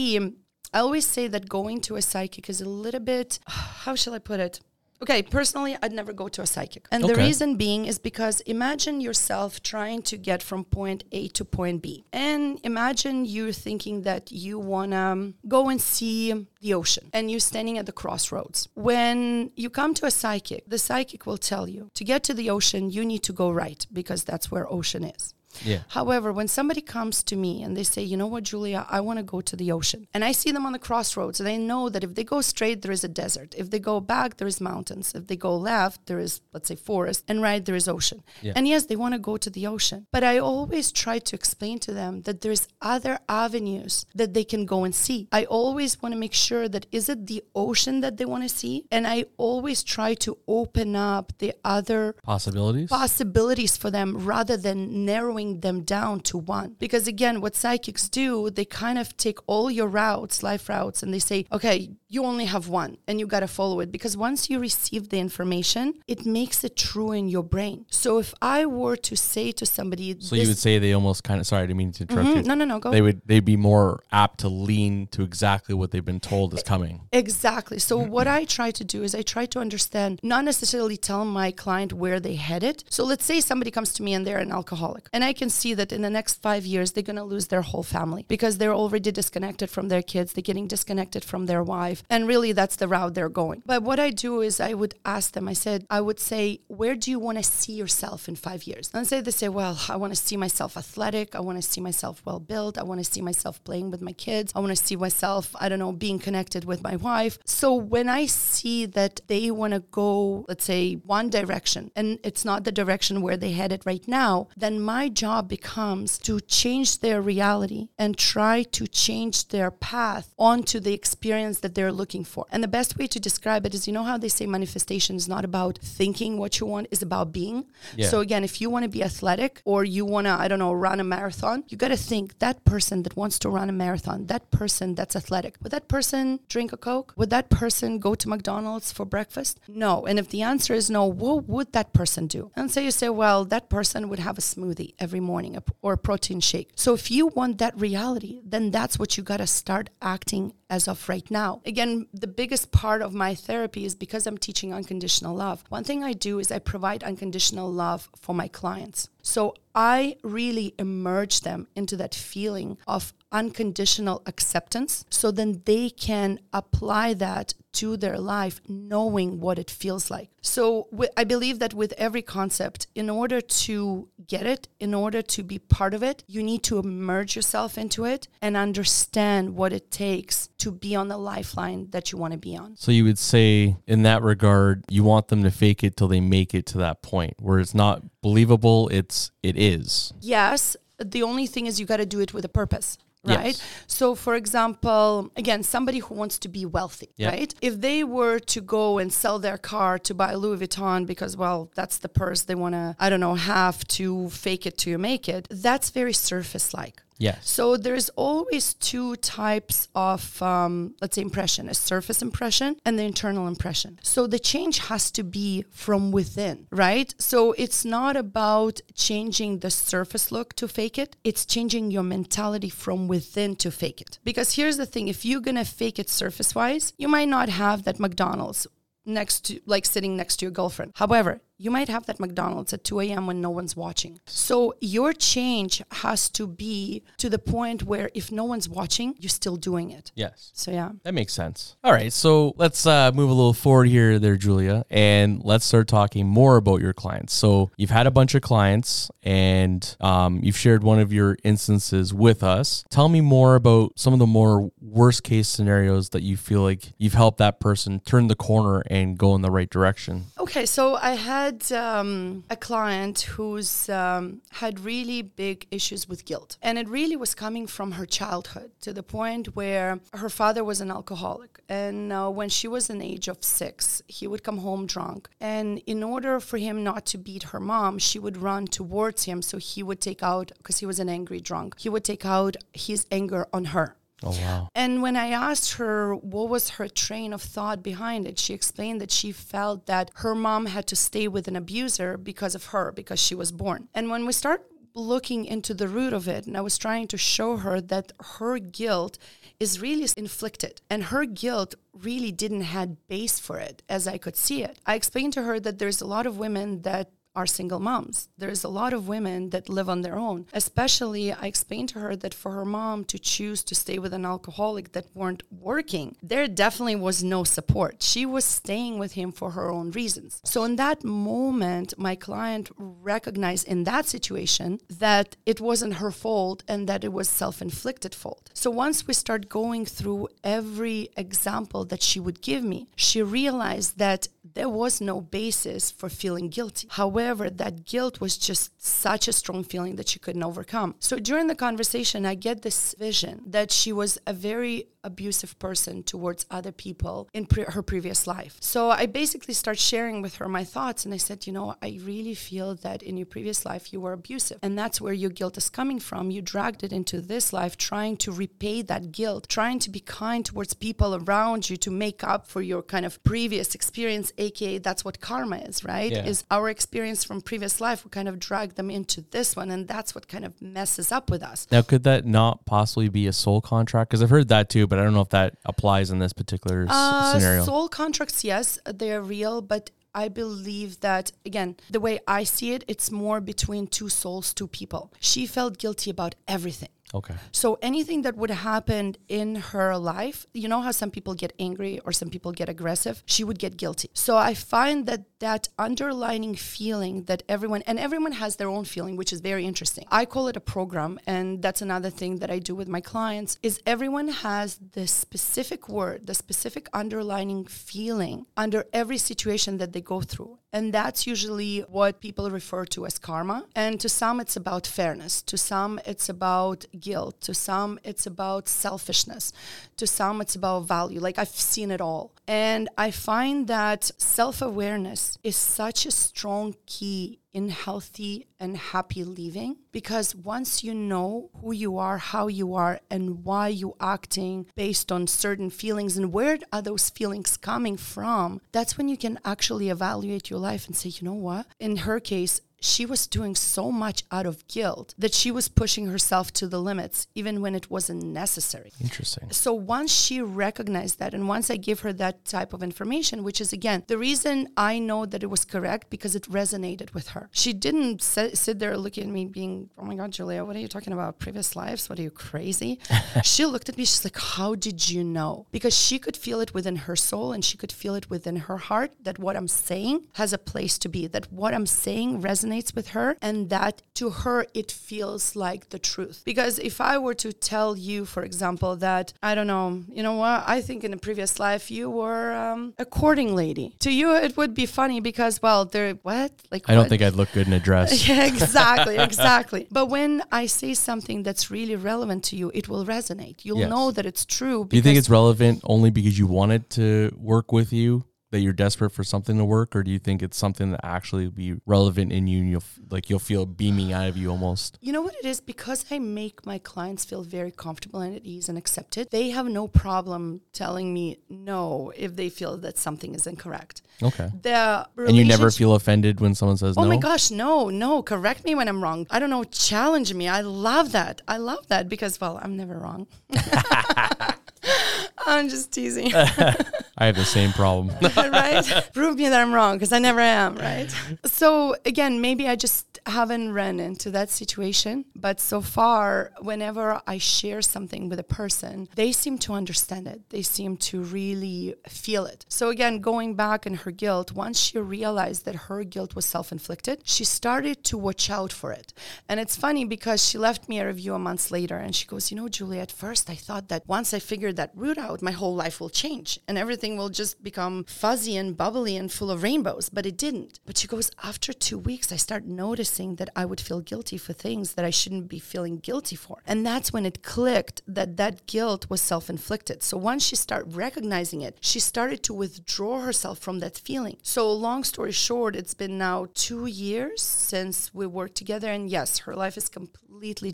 [0.75, 3.39] I always say that going to a psychic is a little bit,
[3.85, 4.61] how shall I put it?
[5.01, 6.89] Okay, personally, I'd never go to a psychic.
[6.91, 11.45] And the reason being is because imagine yourself trying to get from point A to
[11.45, 12.05] point B.
[12.13, 17.41] And imagine you're thinking that you want to go and see the ocean and you're
[17.41, 18.69] standing at the crossroads.
[18.75, 22.51] When you come to a psychic, the psychic will tell you to get to the
[22.51, 25.35] ocean, you need to go right because that's where ocean is.
[25.65, 25.81] Yeah.
[25.89, 29.19] However, when somebody comes to me and they say, you know what, Julia, I want
[29.19, 31.89] to go to the ocean, and I see them on the crossroads, and I know
[31.89, 33.55] that if they go straight, there is a desert.
[33.57, 35.15] If they go back, there is mountains.
[35.15, 38.23] If they go left, there is, let's say, forest, and right, there is ocean.
[38.43, 38.53] Yeah.
[38.57, 40.07] And yes, they want to go to the ocean.
[40.13, 44.67] But I always try to explain to them that there's other avenues that they can
[44.67, 45.29] go and see.
[45.33, 48.49] I always want to make sure that is it the ocean that they want to
[48.49, 48.87] see?
[48.91, 52.89] And I always try to open up the other Possibilities?
[52.89, 56.77] possibilities for them rather than narrowing them down to one.
[56.79, 61.13] Because again, what psychics do, they kind of take all your routes, life routes, and
[61.15, 63.91] they say, okay, you only have one and you got to follow it.
[63.93, 67.87] Because once you receive the information, it makes it true in your brain.
[67.91, 71.41] So if I were to say to somebody, so you would say they almost kind
[71.41, 72.43] of, sorry, I didn't mean to interrupt Mhm, you.
[72.43, 72.91] no, no, no, go.
[72.91, 76.63] They would, they'd be more apt to lean to exactly what they've been told is
[76.63, 77.03] coming.
[77.13, 77.79] Exactly.
[77.79, 81.51] So what I try to do is I try to understand, not necessarily tell my
[81.51, 82.85] client where they headed.
[82.89, 85.73] So let's say somebody comes to me and they're an alcoholic, and I can see
[85.75, 88.75] that in the next five years they're going to lose their whole family because they're
[88.75, 92.89] already disconnected from their kids, they're getting disconnected from their wife, and really that's the
[92.89, 93.63] route they're going.
[93.65, 95.49] But what I do is I would ask them.
[95.49, 98.91] I said, I would say, where do you want to see yourself in five years?
[98.93, 101.35] And say they say, well, I want to see myself athletic.
[101.35, 102.79] I want to see myself well built.
[102.79, 104.53] I want to see myself playing with my kids.
[104.55, 107.39] I want to see myself, I don't know, being connected with my wife.
[107.45, 112.45] So when I see that they want to go, let's say, one direction, and it's
[112.45, 117.21] not the direction where they headed right now, then my job becomes to change their
[117.21, 122.47] reality and try to change their path onto the experience that they're looking for.
[122.53, 125.29] And the best way to describe it is you know how they say manifestation is
[125.35, 127.65] not about thinking what you want, is about being.
[127.97, 128.09] Yeah.
[128.09, 130.73] So again, if you want to be athletic or you want to, I don't know,
[130.73, 134.27] run a marathon, you got to think that person that wants to run a marathon,
[134.27, 137.13] that person that's athletic, would that person drink a Coke?
[137.17, 139.59] Would that person go to McDonald's for breakfast?
[139.67, 140.07] No.
[140.07, 142.53] And if the answer is no, what would that person do?
[142.55, 145.99] And so you say, well, that person would have a smoothie every morning or a
[146.09, 146.69] protein shake.
[146.75, 150.87] So if you want that reality, then that's what you got to start acting as
[150.87, 151.51] of right now.
[151.65, 155.65] Again, the biggest part of my therapy is because I'm teaching unconditional love.
[155.71, 159.09] One thing I do is I provide unconditional love for my clients.
[159.23, 166.39] So I really immerse them into that feeling of unconditional acceptance so then they can
[166.53, 170.31] apply that to their life knowing what it feels like.
[170.41, 175.23] So wi- I believe that with every concept, in order to get it, in order
[175.23, 179.73] to be part of it, you need to immerse yourself into it and understand what
[179.73, 182.77] it takes to be on the lifeline that you want to be on.
[182.77, 186.21] So you would say in that regard, you want them to fake it till they
[186.21, 190.13] make it to that point where it's not believable, it's it is.
[190.21, 192.99] Yes, the only thing is you got to do it with a purpose.
[193.25, 193.47] Right.
[193.47, 193.63] Yes.
[193.89, 197.31] So, for example, again, somebody who wants to be wealthy, Yeah.
[197.31, 197.53] right?
[197.61, 201.71] If they were to go and sell their car to buy Louis Vuitton because, well,
[201.75, 205.29] that's the purse they want to, I don't know, have to fake it to make
[205.29, 207.03] it, that's very surface like.
[207.19, 207.51] Yes.
[207.51, 213.03] So there's always two types of, um, let's say, impression: a surface impression and the
[213.03, 213.99] internal impression.
[214.03, 217.13] So the change has to be from within, right?
[217.19, 222.71] So it's not about changing the surface look to fake it; it's changing your mentality
[222.71, 224.21] from within to fake it.
[224.23, 227.99] Because here's the thing: if you're gonna fake it surface-wise, you might not have that
[227.99, 228.67] McDonald's
[229.05, 230.93] next to like sitting next to your girlfriend.
[230.95, 233.27] However, you might have that McDonald's at 2 a.m.
[233.27, 234.21] when no one's watching.
[234.27, 239.29] So your change has to be to the point where if no one's watching, you're
[239.29, 240.13] still doing it.
[240.15, 240.51] Yes.
[240.55, 240.91] So yeah.
[241.03, 241.77] That makes sense.
[241.83, 245.89] All right, so let's uh, move a little forward here, there, Julia, and let's start
[245.89, 247.35] talking more about your clients.
[247.35, 252.15] So you've had a bunch of clients, and um, you've shared one of your instances
[252.15, 252.85] with us.
[252.91, 256.93] Tell me more about some of the more worst case scenarios that you feel like
[256.99, 260.27] you've helped that person turn the corner and go in the right direction.
[260.39, 266.59] Okay, so I had um, a client who's um, had really big issues with guilt,
[266.63, 270.81] and it really was coming from her childhood to the point where her father was
[270.81, 274.87] an alcoholic, and uh, when she was an age of six, he would come home
[274.87, 279.25] drunk, and in order for him not to beat her mom, she would run towards
[279.25, 281.79] him, so he would take out because he was an angry drunk.
[281.79, 283.97] He would take out his anger on her.
[284.23, 284.69] Oh wow.
[284.75, 289.01] And when I asked her what was her train of thought behind it, she explained
[289.01, 292.91] that she felt that her mom had to stay with an abuser because of her,
[292.93, 293.89] because she was born.
[293.95, 297.17] And when we start looking into the root of it, and I was trying to
[297.17, 299.19] show her that her guilt
[299.61, 304.37] is really inflicted and her guilt really didn't had base for it as I could
[304.37, 304.79] see it.
[304.87, 308.29] I explained to her that there's a lot of women that are single moms.
[308.37, 310.47] There's a lot of women that live on their own.
[310.53, 314.27] Especially, I explained to her that for her mom to choose to stay with an
[314.27, 318.03] alcoholic that weren't working, there definitely was no support.
[318.03, 320.41] She was staying with him for her own reasons.
[320.45, 326.65] So, in that moment, my client recognized in that situation that it wasn't her fault
[326.67, 328.51] and that it was self inflicted fault.
[328.53, 333.99] So, once we start going through every example that she would give me, she realized
[333.99, 336.89] that there was no basis for feeling guilty.
[336.91, 340.95] However, that guilt was just such a strong feeling that she couldn't overcome.
[340.99, 346.03] So during the conversation, I get this vision that she was a very abusive person
[346.03, 348.57] towards other people in pre- her previous life.
[348.61, 352.01] So I basically start sharing with her my thoughts and I said, you know, I
[352.03, 355.57] really feel that in your previous life you were abusive and that's where your guilt
[355.57, 356.31] is coming from.
[356.31, 360.45] You dragged it into this life trying to repay that guilt, trying to be kind
[360.45, 365.05] towards people around you to make up for your kind of previous experience, aka that's
[365.05, 366.13] what karma is, right?
[366.13, 366.27] Yeah.
[366.27, 369.87] Is our experience from previous life we kind of drag them into this one and
[369.87, 371.67] that's what kind of messes up with us.
[371.71, 374.11] Now, could that not possibly be a soul contract?
[374.11, 376.87] Because I've heard that too, but I don't know if that applies in this particular
[376.89, 377.65] Uh, scenario.
[377.65, 382.85] Soul contracts, yes, they're real, but I believe that again, the way I see it,
[382.89, 385.13] it's more between two souls, two people.
[385.21, 386.89] She felt guilty about everything.
[387.15, 387.35] Okay.
[387.53, 392.01] So anything that would happen in her life, you know how some people get angry
[392.05, 394.11] or some people get aggressive, she would get guilty.
[394.15, 399.17] So I find that that underlining feeling that everyone and everyone has their own feeling,
[399.17, 400.05] which is very interesting.
[400.11, 403.59] I call it a program, and that's another thing that I do with my clients
[403.63, 410.01] is everyone has the specific word, the specific underlining feeling under every situation that they
[410.01, 410.59] go through.
[410.73, 413.65] And that's usually what people refer to as karma.
[413.75, 415.41] And to some, it's about fairness.
[415.43, 417.41] To some, it's about guilt.
[417.43, 419.53] To some, it's about selfishness.
[419.97, 421.21] To some, it's about value.
[421.21, 422.33] Like I've seen it all.
[422.47, 429.25] And I find that self awareness is such a strong key in healthy and happy
[429.25, 434.67] living because once you know who you are, how you are, and why you acting
[434.75, 439.39] based on certain feelings and where are those feelings coming from, that's when you can
[439.45, 441.67] actually evaluate your life and say, you know what?
[441.81, 446.07] In her case, she was doing so much out of guilt that she was pushing
[446.07, 448.93] herself to the limits, even when it wasn't necessary.
[449.01, 449.51] Interesting.
[449.51, 453.61] So once she recognized that, and once I give her that type of information, which
[453.61, 457.49] is again the reason I know that it was correct because it resonated with her.
[457.53, 460.81] She didn't sit, sit there looking at me, being, "Oh my God, Julia, what are
[460.81, 461.39] you talking about?
[461.39, 462.09] Previous lives?
[462.09, 463.01] What are you crazy?"
[463.43, 464.05] she looked at me.
[464.05, 467.65] She's like, "How did you know?" Because she could feel it within her soul, and
[467.65, 471.09] she could feel it within her heart that what I'm saying has a place to
[471.09, 471.27] be.
[471.27, 475.99] That what I'm saying resonates with her, and that to her it feels like the
[475.99, 476.43] truth.
[476.45, 480.35] Because if I were to tell you, for example, that I don't know, you know
[480.35, 480.65] what?
[480.67, 483.97] I think in a previous life you were um, a courting lady.
[484.01, 486.53] To you, it would be funny because, well, they're what?
[486.71, 487.09] Like I don't what?
[487.09, 488.09] think I'd look good in a dress.
[488.29, 489.87] Yeah, exactly, exactly.
[489.91, 493.65] But when I say something that's really relevant to you, it will resonate.
[493.65, 493.91] You'll Yes.
[493.91, 494.87] know that it's true.
[494.89, 498.25] Do you think it's relevant only because you wanted to work with you?
[498.51, 501.49] That you're desperate for something to work, or do you think it's something that actually
[501.49, 504.97] be relevant in you, and you'll f- like you'll feel beaming out of you almost?
[505.03, 505.61] You know what it is?
[505.61, 509.67] Because I make my clients feel very comfortable and at ease and accepted, they have
[509.67, 514.01] no problem telling me no if they feel that something is incorrect.
[514.23, 514.49] Okay.
[514.63, 517.09] The And you never feel offended when someone says Oh no.
[517.09, 519.27] my gosh, no, no, correct me when I'm wrong.
[519.31, 520.49] I don't know, challenge me.
[520.49, 521.43] I love that.
[521.47, 523.27] I love that because, well, I'm never wrong.
[525.47, 526.33] I'm just teasing,
[527.19, 528.15] I have the same problem.
[528.37, 529.11] right?
[529.13, 531.13] Prove me that I'm wrong because I never am, right?
[531.45, 535.25] So, again, maybe I just haven't run into that situation.
[535.35, 540.49] But so far, whenever I share something with a person, they seem to understand it.
[540.51, 542.65] They seem to really feel it.
[542.69, 546.73] So, again, going back in her guilt, once she realized that her guilt was self
[546.73, 549.13] inflicted, she started to watch out for it.
[549.49, 552.51] And it's funny because she left me a review a month later and she goes,
[552.51, 555.53] You know, Julie, at first I thought that once I figured that out, out, my
[555.53, 559.63] whole life will change and everything will just become fuzzy and bubbly and full of
[559.63, 560.09] rainbows.
[560.09, 560.81] But it didn't.
[560.85, 564.53] But she goes, after two weeks, I start noticing that I would feel guilty for
[564.53, 566.63] things that I shouldn't be feeling guilty for.
[566.67, 570.03] And that's when it clicked that that guilt was self inflicted.
[570.03, 574.37] So once she started recognizing it, she started to withdraw herself from that feeling.
[574.43, 578.91] So, long story short, it's been now two years since we worked together.
[578.91, 580.28] And yes, her life is completely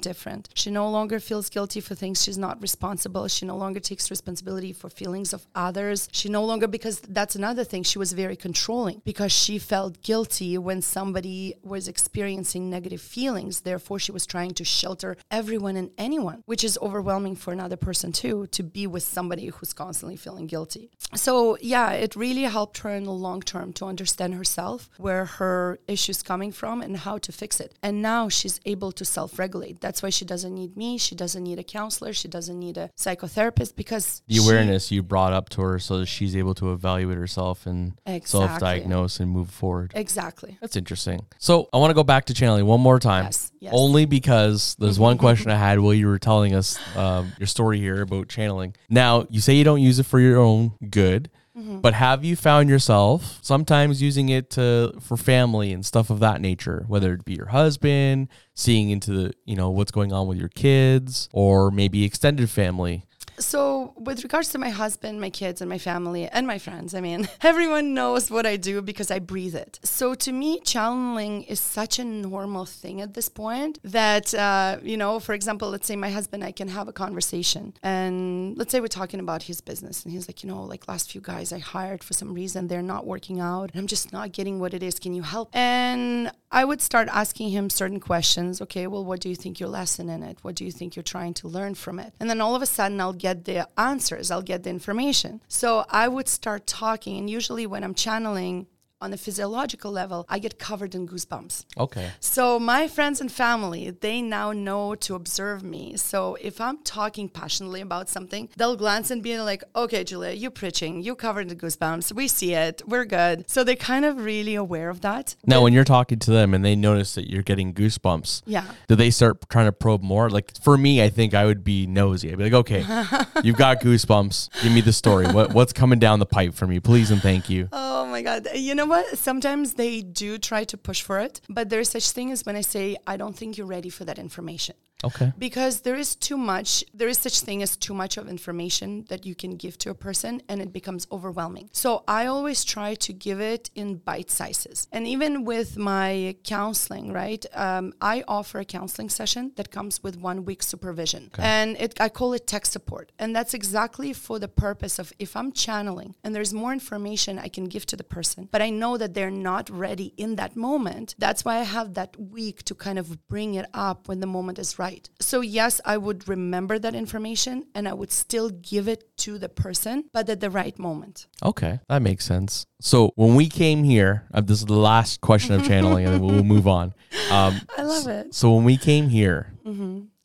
[0.04, 0.48] different.
[0.54, 3.28] She no longer feels guilty for things she's not responsible.
[3.28, 6.08] She no longer takes responsibility for feelings of others.
[6.12, 10.58] She no longer, because that's another thing, she was very controlling because she felt guilty
[10.58, 13.60] when somebody was experiencing negative feelings.
[13.60, 18.12] Therefore, she was trying to shelter everyone and anyone, which is overwhelming for another person
[18.12, 20.90] too, to be with somebody who's constantly feeling guilty.
[21.14, 25.78] So, yeah, it really helped her in the long term to understand herself, where her
[25.88, 27.74] issues coming from, and how to fix it.
[27.82, 29.80] And now she's able to self regulate.
[29.80, 30.96] That's why she doesn't need me.
[30.96, 32.12] She doesn't need a counselor.
[32.14, 36.06] She doesn't need a psychotherapist because the awareness you brought up to her so that
[36.06, 38.48] she's able to evaluate herself and Exactly.
[38.48, 39.92] self diagnose and move forward.
[39.94, 40.56] Exactly.
[40.62, 41.26] That's interesting.
[41.38, 43.24] So I want to go back to channeling one more time.
[43.24, 43.72] Yes, yes.
[43.76, 47.78] Only because there's one question I had while you were telling us um, your story
[47.78, 48.74] here about channeling.
[48.88, 51.78] Now, you say you don't use it for your own good, Mm-hmm.
[51.78, 56.40] but have you found yourself sometimes using it to for family and stuff of that
[56.40, 60.36] nature, whether it be your husband, seeing into the, you know, what's going on with
[60.36, 63.04] your kids, or maybe extended family?
[63.38, 67.00] So, with regards to my husband, my kids, and my family, and my friends, I
[67.00, 69.80] mean, everyone knows what I do because I breathe it.
[69.82, 74.96] So, to me, channeling is such a normal thing at this point that, uh, you
[74.96, 78.80] know, for example, let's say my husband, I can have a conversation, and let's say
[78.80, 81.58] we're talking about his business, and he's like, you know, like last few guys I
[81.58, 84.82] hired for some reason, they're not working out, and I'm just not getting what it
[84.82, 84.98] is.
[84.98, 85.50] Can you help?
[85.52, 88.60] And I would start asking him certain questions.
[88.62, 90.38] Okay, well, what do you think your lesson in it?
[90.42, 92.14] What do you think you're trying to learn from it?
[92.20, 95.40] And then all of a sudden, I'll get the answers, I'll get the information.
[95.48, 98.66] So I would start talking, and usually when I'm channeling,
[99.04, 101.54] on a physiological level, I get covered in goosebumps.
[101.86, 102.08] Okay.
[102.20, 105.84] So my friends and family, they now know to observe me.
[105.96, 110.50] So if I'm talking passionately about something, they'll glance and be like, "Okay, Julia, you're
[110.62, 112.12] preaching, you covered the goosebumps.
[112.20, 112.76] We see it.
[112.92, 115.36] We're good." So they're kind of really aware of that.
[115.52, 118.64] Now, when you're talking to them and they notice that you're getting goosebumps, Yeah.
[118.88, 120.30] do they start trying to probe more?
[120.30, 122.26] Like for me, I think I would be nosy.
[122.32, 122.80] I'd be like, okay,
[123.44, 124.36] you've got goosebumps.
[124.62, 125.26] Give me the story.
[125.36, 127.68] What what's coming down the pipe for me, please and thank you.
[127.72, 128.46] Oh my God.
[128.54, 128.93] You know what?
[129.14, 132.60] Sometimes they do try to push for it, but there's such thing as when I
[132.60, 134.74] say, I don't think you're ready for that information.
[135.04, 135.32] Okay.
[135.38, 139.26] because there is too much there is such thing as too much of information that
[139.26, 141.68] you can give to a person and it becomes overwhelming.
[141.72, 144.86] So i always try to give it in bite sizes.
[144.92, 150.16] And even with my counseling right um, i offer a counseling session that comes with
[150.16, 151.30] one week supervision.
[151.38, 153.12] And it, i call it tech support.
[153.18, 157.48] And that's exactly for the purpose of if i'm channeling and there's more information i
[157.48, 161.14] can give to the person but i know that they're not ready in that moment
[161.18, 164.58] that's why i have that week to kind of bring it up when the moment
[164.58, 169.02] is right so yes i would remember that information and i would still give it
[169.16, 172.64] to the person but at the right moment Okay, that makes sense.
[172.80, 176.42] So when we came here, uh, this is the last question of channeling, and we'll
[176.42, 176.94] move on.
[177.30, 179.52] Um, i love it so when we came here,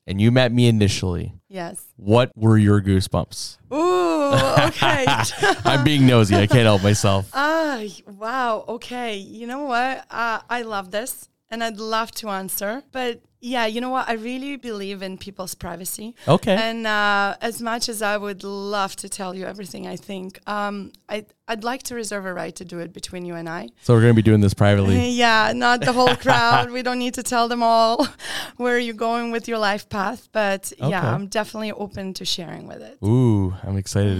[0.07, 3.57] and you met me initially, yes what were your goosebumps?
[3.73, 4.33] ooh
[4.67, 5.05] okay
[5.69, 6.35] I'm being nosy.
[6.35, 7.29] I can't help myself.
[7.71, 7.83] Ah,
[8.17, 8.65] wow.
[8.67, 9.15] Okay.
[9.17, 10.05] You know what?
[10.09, 12.83] Uh, I love this and I'd love to answer.
[12.91, 14.09] But yeah, you know what?
[14.09, 16.15] I really believe in people's privacy.
[16.27, 16.55] Okay.
[16.55, 20.91] And uh, as much as I would love to tell you everything I think, um,
[21.07, 23.69] I, I'd like to reserve a right to do it between you and I.
[23.81, 25.09] So we're gonna be doing this privately.
[25.25, 26.69] Yeah, not the whole crowd.
[26.71, 28.07] we don't need to tell them all
[28.57, 30.29] where you're going with your life path.
[30.31, 30.89] But Okay.
[30.91, 32.97] yeah, I'm definitely open to sharing with it.
[33.03, 34.19] Ooh, I'm excited.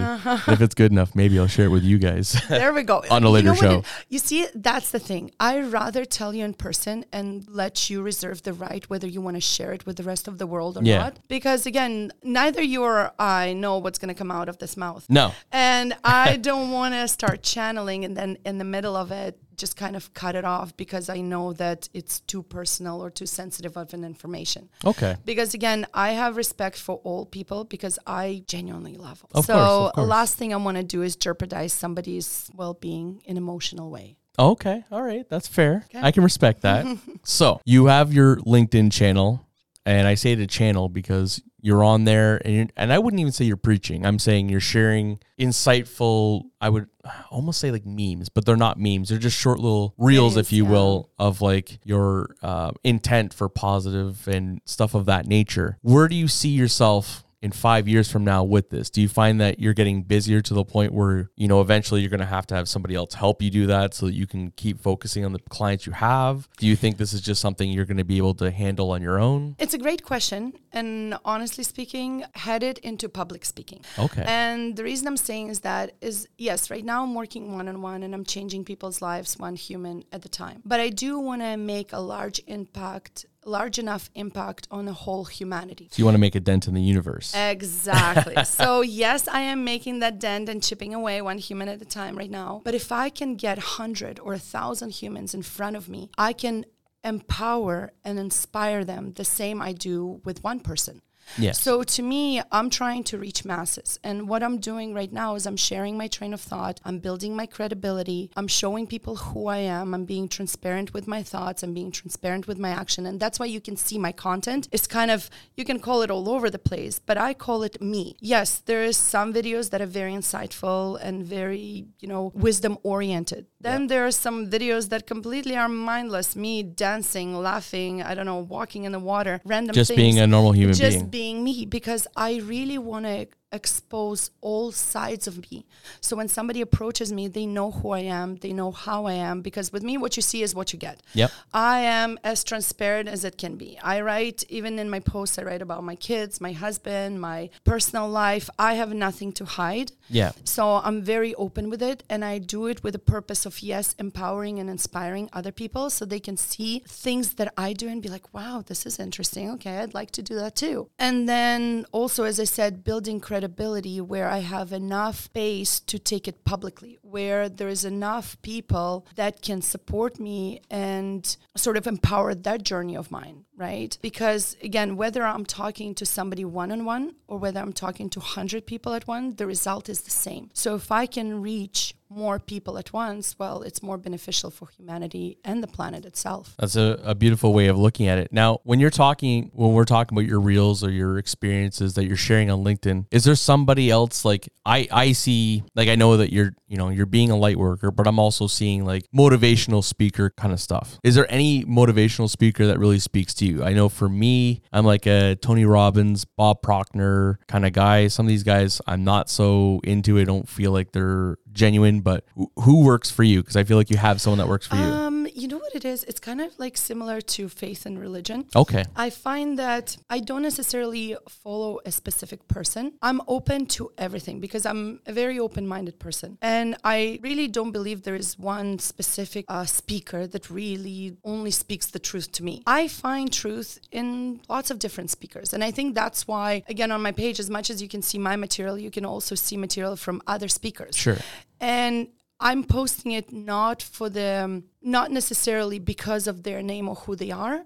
[0.56, 2.28] if it's good enough, maybe I'll share it with you guys.
[2.50, 3.04] There we go.
[3.12, 3.78] On a You later know show.
[3.80, 5.32] it- you see, that's the thing.
[5.39, 9.38] I rather tell you in person and let you reserve the right whether you want
[9.38, 10.98] to share it with the rest of the world or Yeah.
[11.04, 11.13] not.
[11.28, 15.06] Because again, neither you or I know what's going to come out of this mouth.
[15.10, 15.34] no.
[15.52, 19.76] And I don't want to start channeling and then in the middle of it just
[19.76, 23.76] kind of cut it off because I know that it's too personal or too sensitive
[23.76, 24.70] of an information.
[24.86, 25.18] Okay.
[25.26, 29.32] Because again, I have respect for all people because I genuinely love them.
[29.34, 30.08] Of so course, course.
[30.08, 34.16] last thing I want to do is jeopardize somebody's well-being in emotional way.
[34.40, 34.86] Okay.
[34.90, 35.28] All right.
[35.28, 35.86] That's fair.
[35.94, 36.86] I can respect that.
[37.24, 39.46] so you have your LinkedIn channel,
[39.89, 43.32] and I say the channel because you're on there, and you're, and I wouldn't even
[43.32, 44.06] say you're preaching.
[44.06, 46.43] I'm saying you're sharing insightful.
[46.62, 46.88] I would
[47.32, 49.10] almost say like memes, but they're not memes.
[49.10, 50.71] They're just short little reels, if you yeah.
[50.71, 55.80] will, of like your uh, intent for positive and stuff of that nature.
[55.82, 57.23] Where do you see yourself?
[57.41, 58.89] In five years from now with this?
[58.89, 62.10] Do you find that you're getting busier to the point where, you know, eventually you're
[62.10, 64.52] going to have to have somebody else help you do that so that you can
[64.52, 66.49] keep focusing on the clients you have?
[66.58, 69.02] Do you think this is just something you're going to be able to handle on
[69.02, 69.56] your own?
[69.60, 70.54] It's a great question.
[70.71, 73.83] And honestly speaking, headed into public speaking.
[73.98, 74.23] Okay.
[74.25, 77.81] And the reason I'm saying is that is yes, right now I'm working one on
[77.81, 80.62] one and I'm changing people's lives one human at a time.
[80.65, 85.25] But I do want to make a large impact large enough impact on the whole
[85.25, 85.89] humanity.
[85.91, 87.33] So you want to make a dent in the universe.
[87.35, 88.43] Exactly.
[88.45, 92.17] so yes, I am making that dent and chipping away one human at a time
[92.17, 92.62] right now.
[92.63, 96.65] But if I can get 100 or 1000 humans in front of me, I can
[97.04, 101.02] empower and inspire them the same I do with one person.
[101.38, 101.62] Yes.
[101.62, 104.00] So to me, I'm trying to reach masses.
[104.04, 106.80] And what I'm doing right now is I'm sharing my train of thought.
[106.84, 108.32] I'm building my credibility.
[108.36, 109.94] I'm showing people who I am.
[109.94, 111.63] I'm being transparent with my thoughts.
[111.63, 113.06] I'm being transparent with my action.
[113.06, 114.67] And that's why you can see my content.
[114.71, 117.82] It's kind of, you can call it all over the place, but I call it
[117.82, 118.15] me.
[118.19, 123.46] Yes, there is some videos that are very insightful and very, you know, wisdom oriented.
[123.62, 123.88] Then yeah.
[123.88, 126.36] there are some videos that completely are mindless.
[126.36, 129.98] Me dancing, laughing, I don't know, walking in the water, random Just things.
[129.98, 134.71] being a normal human Just being being me because I really want to expose all
[134.71, 135.65] sides of me.
[136.02, 139.41] So when somebody approaches me, they know who I am, they know how I am
[139.41, 141.02] because with me what you see is what you get.
[141.13, 141.31] Yep.
[141.54, 143.79] I am as transparent as it can be.
[143.81, 148.08] I write even in my posts I write about my kids, my husband, my personal
[148.08, 148.50] life.
[148.60, 149.93] I have nothing to hide.
[150.10, 150.31] Yeah.
[150.43, 153.95] So I'm very open with it and I do it with the purpose of yes,
[153.97, 158.10] empowering and inspiring other people so they can see things that I do and be
[158.10, 159.50] like, "Wow, this is interesting.
[159.52, 163.38] Okay, I'd like to do that too." And then also as I said, building credit
[163.40, 169.06] credibility where I have enough space to take it publicly, where there is enough people
[169.15, 173.98] that can support me and sort of empower that journey of mine, right?
[174.02, 178.19] Because again, whether I'm talking to somebody one on one or whether I'm talking to
[178.19, 180.50] 100 people at one, the result is the same.
[180.54, 185.38] So if I can reach more people at once, well, it's more beneficial for humanity
[185.44, 186.56] and the planet itself.
[186.58, 188.34] That's a, a beautiful way of looking at it.
[188.34, 192.18] Now, when you're talking, when we're talking about your reels or your experiences that you're
[192.18, 196.32] sharing on LinkedIn, is there somebody else like I, I see, like I know that
[196.32, 200.30] you're, you know, you're being a light worker, but I'm also seeing like motivational speaker
[200.32, 201.00] kind of stuff.
[201.04, 203.64] Is there any motivational speaker that really speaks to you?
[203.64, 208.08] I know for me, I'm like a Tony Robbins, Bob Proctor kind of guy.
[208.08, 210.20] Some of these guys I'm not so into.
[210.20, 212.25] I don't feel like they're genuine, but
[212.58, 213.41] who works for you?
[213.41, 214.81] Because I feel like you have someone that works for you.
[214.81, 216.04] Um, you know what it is?
[216.04, 218.46] It's kind of like similar to faith and religion.
[218.56, 218.85] Okay.
[218.96, 222.94] I find that I don't necessarily follow a specific person.
[223.02, 228.04] I'm open to everything because I'm a very open-minded person, and I really don't believe
[228.04, 232.63] there is one specific uh, speaker that really only speaks the truth to me.
[232.65, 237.02] I find truth in lots of different speakers, and I think that's why, again, on
[237.02, 239.96] my page, as much as you can see my material, you can also see material
[239.96, 240.96] from other speakers.
[240.96, 241.17] Sure
[241.60, 242.08] and
[242.40, 247.15] I'm posting it not for the um, not necessarily because of their name or who
[247.15, 247.65] they are.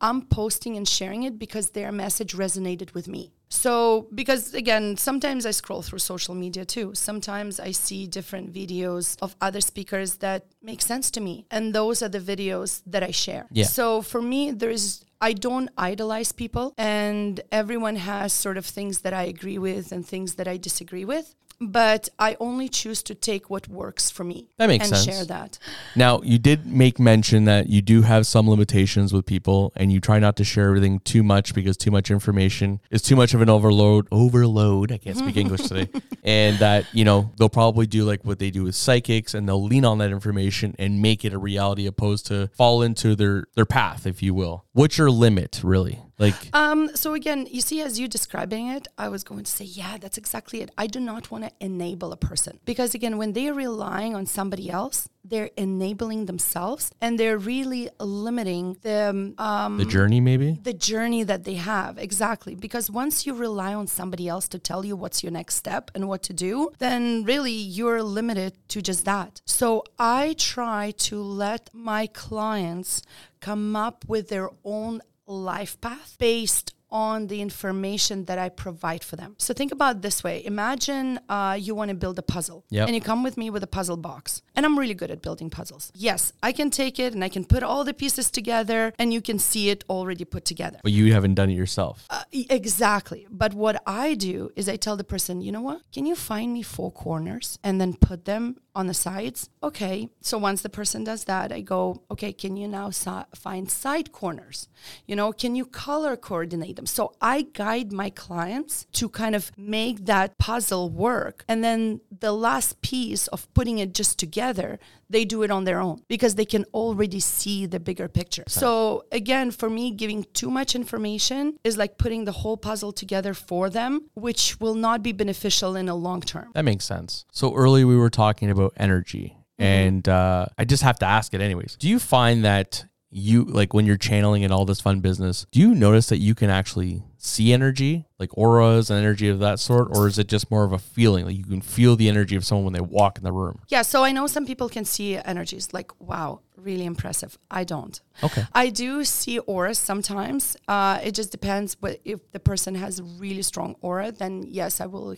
[0.00, 3.32] I'm posting and sharing it because their message resonated with me.
[3.50, 6.94] So, because again, sometimes I scroll through social media too.
[6.94, 11.46] Sometimes I see different videos of other speakers that make sense to me.
[11.50, 13.46] And those are the videos that I share.
[13.50, 13.64] Yeah.
[13.64, 19.12] So, for me, there's I don't idolize people, and everyone has sort of things that
[19.12, 23.50] I agree with and things that I disagree with but I only choose to take
[23.50, 24.48] what works for me.
[24.58, 25.04] That makes and sense.
[25.04, 25.58] share that.
[25.96, 30.00] Now, you did make mention that you do have some limitations with people and you
[30.00, 33.40] try not to share everything too much because too much information is too much of
[33.40, 34.06] an overload.
[34.12, 34.92] Overload.
[34.92, 35.88] I can't speak English today.
[36.22, 39.64] And that, you know, they'll probably do like what they do with psychics and they'll
[39.64, 43.66] lean on that information and make it a reality opposed to fall into their their
[43.66, 44.64] path, if you will.
[44.72, 46.00] What's your limit, really?
[46.18, 49.64] Like, um, so again, you see, as you describing it, I was going to say,
[49.64, 50.70] yeah, that's exactly it.
[50.76, 54.68] I do not want to enable a person because again, when they're relying on somebody
[54.68, 61.22] else, they're enabling themselves and they're really limiting the um, the journey, maybe the journey
[61.22, 62.54] that they have exactly.
[62.54, 66.08] Because once you rely on somebody else to tell you what's your next step and
[66.08, 69.42] what to do, then really you're limited to just that.
[69.44, 73.02] So I try to let my clients
[73.40, 79.16] come up with their own life path based on the information that I provide for
[79.16, 79.34] them.
[79.38, 80.44] So think about this way.
[80.44, 82.86] Imagine uh, you want to build a puzzle yep.
[82.86, 84.42] and you come with me with a puzzle box.
[84.54, 85.92] And I'm really good at building puzzles.
[85.94, 89.20] Yes, I can take it and I can put all the pieces together and you
[89.20, 90.78] can see it already put together.
[90.82, 92.06] But you haven't done it yourself.
[92.10, 93.26] Uh, exactly.
[93.30, 95.82] But what I do is I tell the person, you know what?
[95.92, 99.50] Can you find me four corners and then put them on the sides.
[99.60, 100.08] Okay.
[100.20, 104.12] So once the person does that, I go, okay, can you now si- find side
[104.12, 104.68] corners?
[105.04, 106.86] You know, can you color coordinate them?
[106.86, 111.44] So I guide my clients to kind of make that puzzle work.
[111.48, 114.78] And then the last piece of putting it just together,
[115.10, 118.44] they do it on their own because they can already see the bigger picture.
[118.46, 123.34] So again, for me, giving too much information is like putting the whole puzzle together
[123.34, 126.50] for them, which will not be beneficial in a long term.
[126.54, 127.24] That makes sense.
[127.32, 131.40] So earlier we were talking about energy, and uh, I just have to ask it
[131.40, 131.76] anyways.
[131.76, 135.46] Do you find that you like when you're channeling and all this fun business?
[135.50, 139.58] Do you notice that you can actually see energy, like auras and energy of that
[139.58, 141.24] sort, or is it just more of a feeling?
[141.24, 143.60] Like you can feel the energy of someone when they walk in the room.
[143.68, 147.38] Yeah, so I know some people can see energies like, wow, really impressive.
[147.50, 148.00] I don't.
[148.22, 148.44] Okay.
[148.52, 150.56] I do see auras sometimes.
[150.66, 151.74] Uh, it just depends.
[151.74, 155.16] But if the person has really strong aura, then yes, I will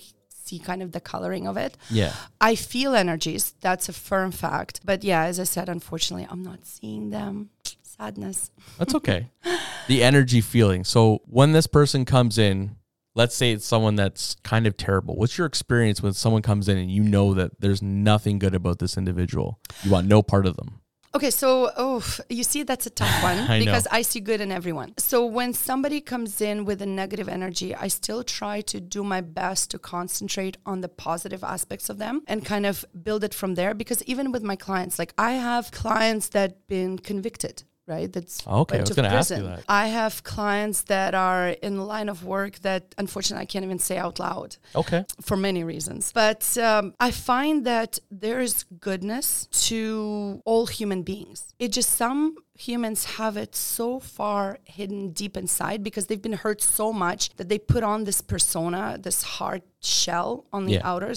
[0.50, 1.76] see kind of the coloring of it.
[1.90, 2.12] Yeah.
[2.40, 3.54] I feel energies.
[3.60, 4.80] That's a firm fact.
[4.84, 7.50] But yeah, as I said, unfortunately, I'm not seeing them.
[7.82, 8.50] Sadness.
[8.78, 9.28] That's okay.
[9.88, 10.84] the energy feeling.
[10.84, 12.76] So when this person comes in,
[13.14, 15.16] let's say it's someone that's kind of terrible.
[15.16, 18.78] What's your experience when someone comes in and you know that there's nothing good about
[18.78, 19.60] this individual?
[19.82, 20.79] You want no part of them.
[21.12, 23.64] Okay, so oh, you see, that's a tough one I know.
[23.64, 24.94] because I see good in everyone.
[24.96, 29.20] So when somebody comes in with a negative energy, I still try to do my
[29.20, 33.56] best to concentrate on the positive aspects of them and kind of build it from
[33.56, 33.74] there.
[33.74, 37.64] Because even with my clients, like I have clients that been convicted.
[37.94, 39.64] Right, that's Okay, I was gonna ask you that.
[39.82, 43.80] I have clients that are in the line of work that unfortunately I can't even
[43.88, 44.50] say out loud
[44.82, 45.02] Okay.
[45.28, 46.02] for many reasons.
[46.22, 48.54] But um, I find that there is
[48.88, 49.26] goodness
[49.68, 51.38] to all human beings.
[51.58, 52.36] It just some
[52.68, 57.48] humans have it so far hidden deep inside because they've been hurt so much that
[57.48, 60.90] they put on this persona, this hard shell on the Yeah.
[60.92, 61.14] outer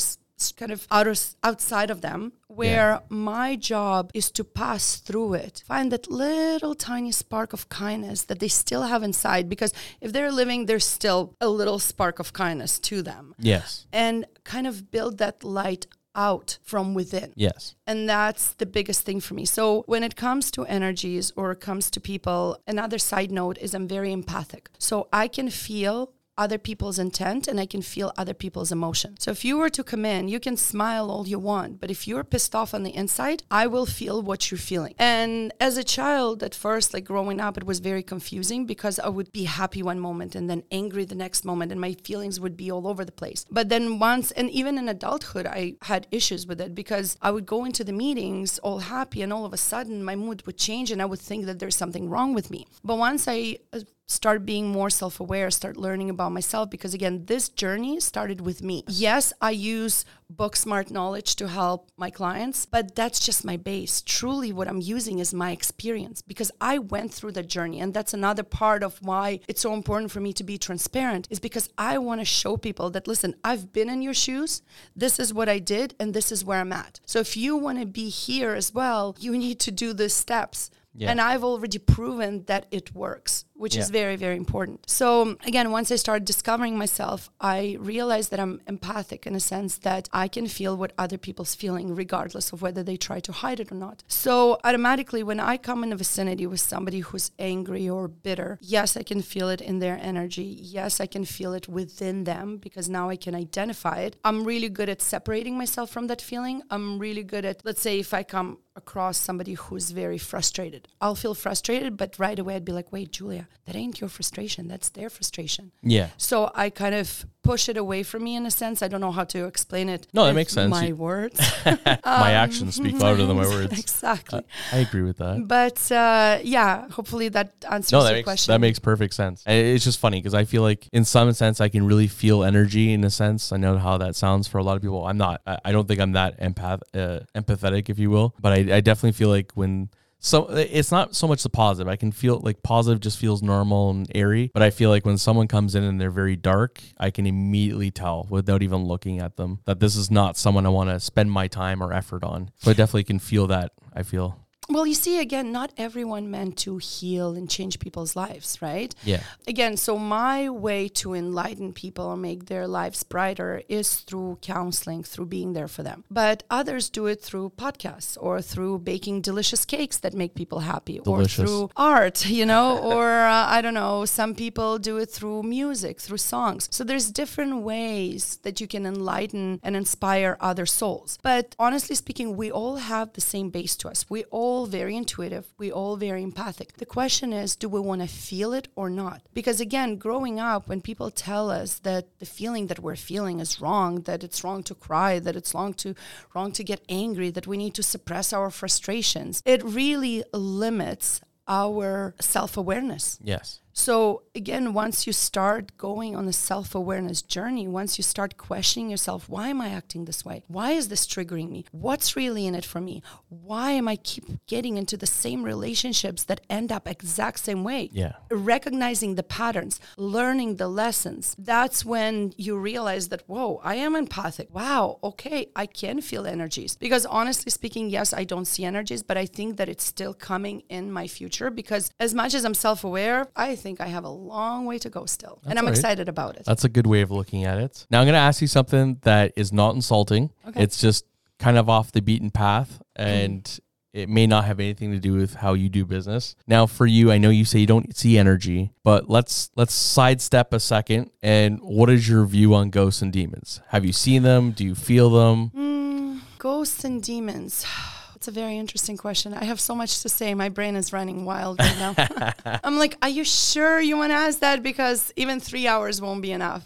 [0.51, 5.63] kind of outer s- outside of them where my job is to pass through it
[5.65, 10.31] find that little tiny spark of kindness that they still have inside because if they're
[10.31, 13.87] living there's still a little spark of kindness to them Yes.
[13.91, 17.33] and kind of build that light out from within.
[17.35, 17.73] Yes.
[17.87, 19.45] And that's the biggest thing for me.
[19.45, 23.73] So when it comes to energies or it comes to people, another side note is
[23.73, 24.69] I'm very empathic.
[24.77, 29.15] So I can feel other people's intent and I can feel other people's emotion.
[29.19, 32.07] So if you were to come in, you can smile all you want, but if
[32.07, 34.95] you're pissed off on the inside, I will feel what you're feeling.
[34.97, 39.09] And as a child at first, like growing up, it was very confusing because I
[39.09, 42.57] would be happy one moment and then angry the next moment and my feelings would
[42.57, 43.45] be all over the place.
[43.51, 47.45] But then once and even in adulthood, I had issues with it because I would
[47.45, 50.91] go into the meetings all happy and all of a sudden my mood would change
[50.91, 52.65] and I would think that there's something wrong with me.
[52.83, 56.69] But once I uh, start being more self aware, start learning about myself.
[56.69, 58.83] Because again, this journey started with me.
[58.87, 64.01] Yes, I use book smart knowledge to help my clients, but that's just my base.
[64.01, 67.79] Truly, what I'm using is my experience because I went through the journey.
[67.79, 71.39] And that's another part of why it's so important for me to be transparent, is
[71.39, 74.61] because I want to show people that, listen, I've been in your shoes.
[74.95, 76.99] This is what I did, and this is where I'm at.
[77.05, 80.71] So if you want to be here as well, you need to do the steps.
[80.95, 81.09] Yeah.
[81.09, 84.77] And I've already proven that it works, which is very, very important.
[84.89, 89.77] So, again, once I started discovering myself, I realized that I'm empathic in a sense
[89.89, 93.61] that I can feel what other people's feeling, regardless of whether they try to hide
[93.61, 94.03] it or not.
[94.09, 98.97] So, automatically, when I come in the vicinity with somebody who's angry or bitter, yes,
[98.97, 100.49] I can feel it in their energy.
[100.77, 104.17] Yes, I can feel it within them because now I can identify it.
[104.25, 106.63] I'm really good at separating myself from that feeling.
[106.69, 110.87] I'm really good at, let's say, if I come across somebody who's very frustrated.
[110.99, 114.67] I'll feel frustrated, but right away I'd be like, wait, Julia, that ain't your frustration.
[114.67, 115.71] That's their frustration.
[115.81, 116.09] Yeah.
[116.17, 118.81] So I kind of push it away from me in a sense.
[118.81, 120.07] I don't know how to explain it.
[120.13, 120.69] No, that makes sense.
[120.71, 121.39] My You- words.
[122.05, 123.77] my actions speak louder than my words.
[123.77, 124.43] exactly.
[124.71, 125.47] I agree with that.
[125.47, 128.51] but uh, yeah, hopefully that answers No, your that makes, question.
[128.53, 129.43] that makes perfect sense.
[129.45, 132.43] And it's just funny because I feel like, in some sense, I can really feel
[132.43, 132.93] energy.
[132.93, 135.05] In a sense, I know how that sounds for a lot of people.
[135.05, 135.41] I'm not.
[135.45, 138.33] I, I don't think I'm that empath, uh, empathetic, if you will.
[138.39, 139.89] But I, I definitely feel like when
[140.23, 141.91] so it's not so much the positive.
[141.91, 144.49] I can feel like positive just feels normal and airy.
[144.53, 147.91] But I feel like when someone comes in and they're very dark, I can immediately
[147.91, 151.29] tell without even looking at them that this is not someone I want to spend
[151.29, 152.51] my time or effort on.
[152.59, 153.73] So I definitely can feel that.
[153.93, 154.42] I feel.
[154.69, 158.93] Well, you see, again, not everyone meant to heal and change people's lives, right?
[159.03, 159.21] Yeah.
[159.45, 165.03] Again, so my way to enlighten people or make their lives brighter is through counseling,
[165.03, 166.05] through being there for them.
[166.09, 170.99] But others do it through podcasts or through baking delicious cakes that make people happy
[171.03, 171.39] Delicious.
[171.39, 175.43] or through art, you know, or uh, I don't know, some people do it through
[175.43, 176.69] music, through songs.
[176.71, 181.17] So there's different ways that you can enlighten and inspire other souls.
[181.21, 184.05] But honestly speaking, we all have the same base to us.
[184.09, 186.73] We all very intuitive, we all very empathic.
[186.77, 189.21] The question is, do we want to feel it or not?
[189.33, 193.59] Because again, growing up when people tell us that the feeling that we're feeling is
[193.61, 195.95] wrong, that it's wrong to cry, that it's wrong to
[196.33, 202.15] wrong to get angry, that we need to suppress our frustrations, it really limits our
[202.21, 203.19] self-awareness.
[203.21, 203.59] Yes.
[203.73, 209.27] So again, once you start going on a self-awareness journey, once you start questioning yourself,
[209.27, 210.43] why am I acting this way?
[210.47, 211.65] Why is this triggering me?
[211.71, 213.01] What's really in it for me?
[213.29, 217.89] Why am I keep getting into the same relationships that end up exact same way?
[217.91, 218.13] Yeah.
[218.29, 221.35] Recognizing the patterns, learning the lessons.
[221.39, 224.53] That's when you realize that, whoa, I am empathic.
[224.53, 226.75] Wow, okay, I can feel energies.
[226.75, 230.61] Because honestly speaking, yes, I don't see energies, but I think that it's still coming
[230.69, 234.65] in my future because as much as I'm self-aware, I think I have a long
[234.65, 235.41] way to go still.
[235.45, 235.73] and I'm right.
[235.73, 236.43] excited about it.
[236.45, 237.87] That's a good way of looking at it.
[237.89, 240.29] Now I'm going to ask you something that is not insulting.
[240.47, 240.61] Okay.
[240.61, 241.05] It's just
[241.39, 243.59] kind of off the beaten path and
[243.93, 246.35] it may not have anything to do with how you do business.
[246.47, 250.51] Now for you, I know you say you don't see energy, but let's let's sidestep
[250.53, 253.61] a second and what is your view on ghosts and demons?
[253.69, 254.51] Have you seen them?
[254.51, 255.51] Do you feel them?
[255.51, 257.65] Mm, ghosts and demons.
[258.23, 259.33] It's a very interesting question.
[259.33, 260.33] I have so much to say.
[260.33, 262.29] My brain is running wild right now.
[262.63, 264.63] I'm like, are you sure you want to ask that?
[264.63, 266.63] Because even three hours won't be enough.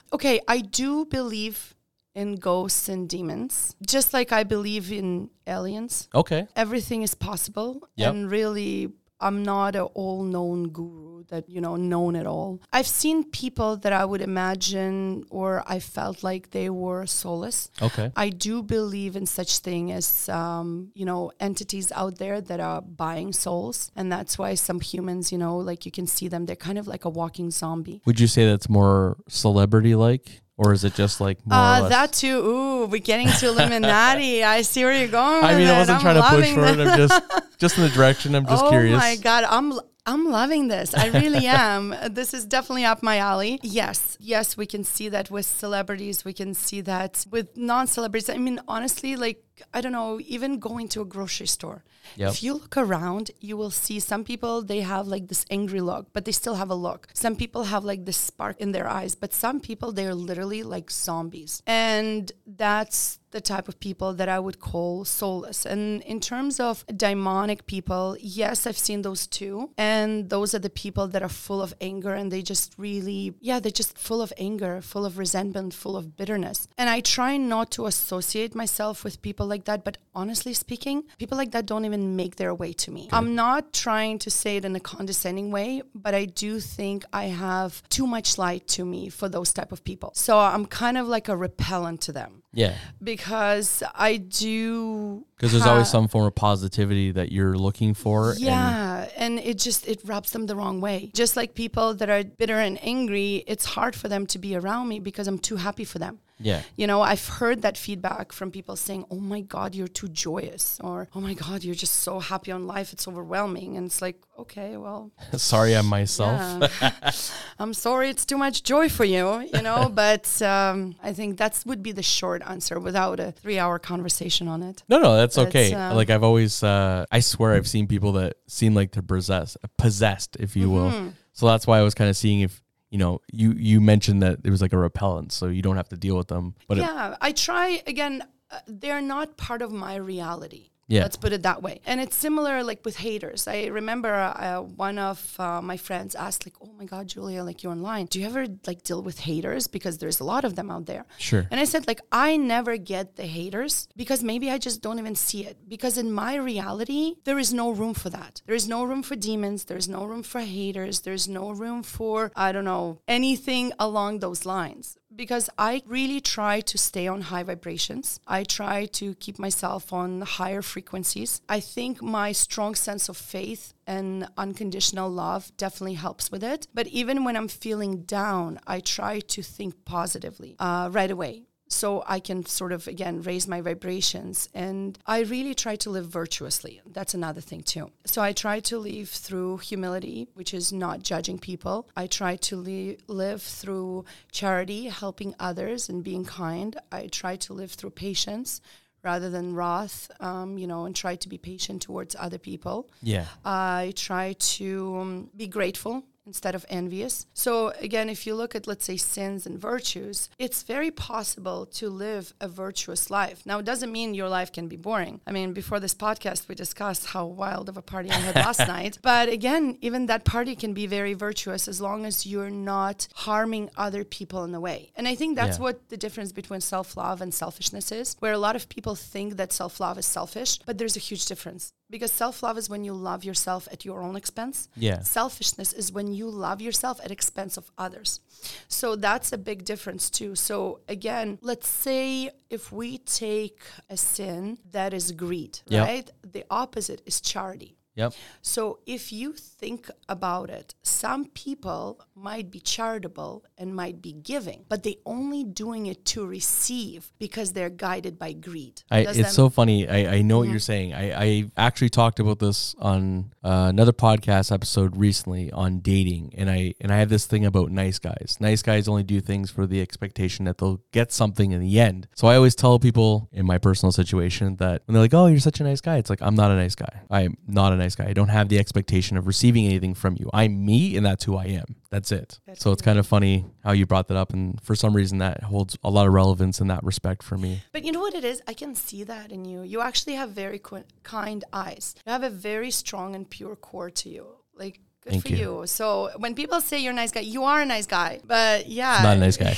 [0.14, 1.74] okay, I do believe
[2.14, 6.08] in ghosts and demons, just like I believe in aliens.
[6.14, 6.48] Okay.
[6.56, 7.86] Everything is possible.
[7.96, 8.14] Yep.
[8.14, 12.60] And really, I'm not an all known guru that, you know, known at all.
[12.72, 17.70] I've seen people that I would imagine or I felt like they were soulless.
[17.80, 18.12] Okay.
[18.16, 22.82] I do believe in such thing as um, you know entities out there that are
[22.82, 26.56] buying souls, and that's why some humans, you know, like you can see them, they're
[26.56, 28.02] kind of like a walking zombie.
[28.06, 32.38] Would you say that's more celebrity like or is it just like Uh, that too.
[32.38, 34.42] Ooh, we're getting to Illuminati.
[34.56, 35.44] I see where you're going.
[35.44, 36.80] I with mean, I wasn't I'm trying to push for it.
[36.80, 37.22] I'm just
[37.58, 38.34] just in the direction.
[38.34, 38.94] I'm just oh curious.
[38.94, 39.78] Oh my god, I'm
[40.08, 40.94] I'm loving this.
[40.94, 41.94] I really am.
[42.10, 43.58] This is definitely up my alley.
[43.62, 46.24] Yes, yes, we can see that with celebrities.
[46.24, 48.30] We can see that with non-celebrities.
[48.30, 49.42] I mean, honestly, like
[49.74, 51.82] I don't know, even going to a grocery store.
[52.16, 52.32] Yep.
[52.32, 56.12] If you look around, you will see some people they have like this angry look,
[56.12, 57.08] but they still have a look.
[57.14, 60.90] Some people have like this spark in their eyes, but some people they're literally like
[60.90, 61.62] zombies.
[61.66, 65.66] And that's the type of people that I would call soulless.
[65.66, 69.70] And in terms of demonic people, yes, I've seen those too.
[69.76, 73.60] And those are the people that are full of anger and they just really, yeah,
[73.60, 76.66] they're just full of anger, full of resentment, full of bitterness.
[76.78, 79.84] And I try not to associate myself with people like that.
[79.84, 83.10] But honestly speaking, people like that don't even make their way to me.
[83.12, 87.24] I'm not trying to say it in a condescending way, but I do think I
[87.26, 90.12] have too much light to me for those type of people.
[90.14, 92.74] So I'm kind of like a repellent to them Yeah.
[93.02, 98.30] because I do Because there's always some form of positivity that you're looking for.
[98.32, 101.10] and- yeah, and it just it rubs them the wrong way.
[101.14, 104.88] Just like people that are bitter and angry, it's hard for them to be around
[104.88, 106.20] me because I'm too happy for them.
[106.38, 106.62] Yeah.
[106.76, 110.78] You know, I've heard that feedback from people saying, "Oh my god, you're too joyous,"
[110.82, 114.18] or "Oh my god, you're just so happy on life, it's overwhelming." And it's like,
[114.38, 116.40] "Okay, well, Sorry, I'm myself.
[116.82, 116.90] yeah.
[117.58, 121.62] I'm sorry it's too much joy for you, you know, but um, I think that
[121.64, 124.82] would be the short answer without a 3-hour conversation on it.
[124.88, 125.72] No, no, that's But, okay.
[125.72, 129.56] uh, like I've always, uh, I swear I've seen people that seem like they're possessed,
[129.78, 130.90] possessed, if you will.
[130.90, 131.08] Mm-hmm.
[131.32, 134.40] So that's why I was kind of seeing if you know, you you mentioned that
[134.44, 136.54] it was like a repellent, so you don't have to deal with them.
[136.68, 138.22] But it, yeah, I try again.
[138.48, 140.70] Uh, they're not part of my reality.
[140.88, 141.02] Yeah.
[141.02, 141.80] Let's put it that way.
[141.84, 143.48] And it's similar like with haters.
[143.48, 147.62] I remember uh, one of uh, my friends asked like, "Oh my god, Julia, like
[147.62, 148.06] you're online.
[148.06, 151.04] Do you ever like deal with haters because there's a lot of them out there?"
[151.18, 154.98] sure, And I said like I never get the haters because maybe I just don't
[154.98, 158.42] even see it because in my reality there is no room for that.
[158.46, 162.30] There is no room for demons, there's no room for haters, there's no room for
[162.36, 167.42] I don't know, anything along those lines because I really try to stay on high
[167.42, 168.20] vibrations.
[168.26, 171.40] I try to keep myself on higher frequencies.
[171.48, 176.66] I think my strong sense of faith and unconditional love definitely helps with it.
[176.74, 181.46] But even when I'm feeling down, I try to think positively uh, right away.
[181.68, 184.48] So I can sort of again raise my vibrations.
[184.54, 186.80] And I really try to live virtuously.
[186.86, 187.90] That's another thing too.
[188.04, 191.88] So I try to live through humility, which is not judging people.
[191.96, 196.78] I try to li- live through charity, helping others and being kind.
[196.92, 198.60] I try to live through patience
[199.02, 202.90] rather than wrath, um, you know, and try to be patient towards other people.
[203.02, 203.26] Yeah.
[203.44, 207.26] I try to um, be grateful instead of envious.
[207.34, 211.88] So again, if you look at let's say sins and virtues, it's very possible to
[211.88, 213.42] live a virtuous life.
[213.46, 215.20] Now, it doesn't mean your life can be boring.
[215.26, 218.58] I mean, before this podcast, we discussed how wild of a party I had last
[218.76, 218.98] night.
[219.02, 223.70] But again, even that party can be very virtuous as long as you're not harming
[223.76, 224.90] other people in the way.
[224.96, 225.62] And I think that's Yeah.
[225.64, 229.52] what the difference between self-love and selfishness is, where a lot of people think that
[229.52, 231.72] self-love is selfish, but there's a huge difference.
[231.88, 234.68] Because self-love is when you love yourself at your own expense.
[234.74, 235.00] Yeah.
[235.02, 238.20] Selfishness is when you love yourself at expense of others.
[238.66, 240.34] So that's a big difference too.
[240.34, 245.86] So again, let's say if we take a sin that is greed, Yep.
[245.86, 246.10] right?
[246.32, 247.76] The opposite is charity.
[247.96, 248.12] Yep.
[248.42, 254.64] So if you think about it, some people might be charitable and might be giving,
[254.68, 258.82] but they only doing it to receive because they're guided by greed.
[258.90, 259.88] I, it's so funny.
[259.88, 260.92] I, I know what you're saying.
[260.94, 266.50] I, I actually talked about this on uh, another podcast episode recently on dating, and
[266.50, 268.36] I and I have this thing about nice guys.
[268.40, 272.08] Nice guys only do things for the expectation that they'll get something in the end.
[272.14, 275.40] So I always tell people in my personal situation that when they're like, "Oh, you're
[275.40, 277.02] such a nice guy," it's like I'm not a nice guy.
[277.10, 278.06] I'm not a nice guy.
[278.08, 280.28] I don't have the expectation of receiving anything from you.
[280.32, 281.76] I'm me, and that's who I am.
[281.90, 282.40] That's it.
[282.46, 285.18] That's so it's kind of funny how you brought that up, and for some reason
[285.18, 287.62] that holds a lot of relevance in that respect for me.
[287.72, 288.42] But you know what it is?
[288.48, 289.62] I can see that in you.
[289.62, 291.94] You actually have very qu- kind eyes.
[292.06, 294.26] You have a very strong and pure core to you.
[294.54, 295.60] Like, good Thank for you.
[295.60, 295.66] you.
[295.66, 298.20] So when people say you're a nice guy, you are a nice guy.
[298.26, 299.54] But yeah, Not a nice guy.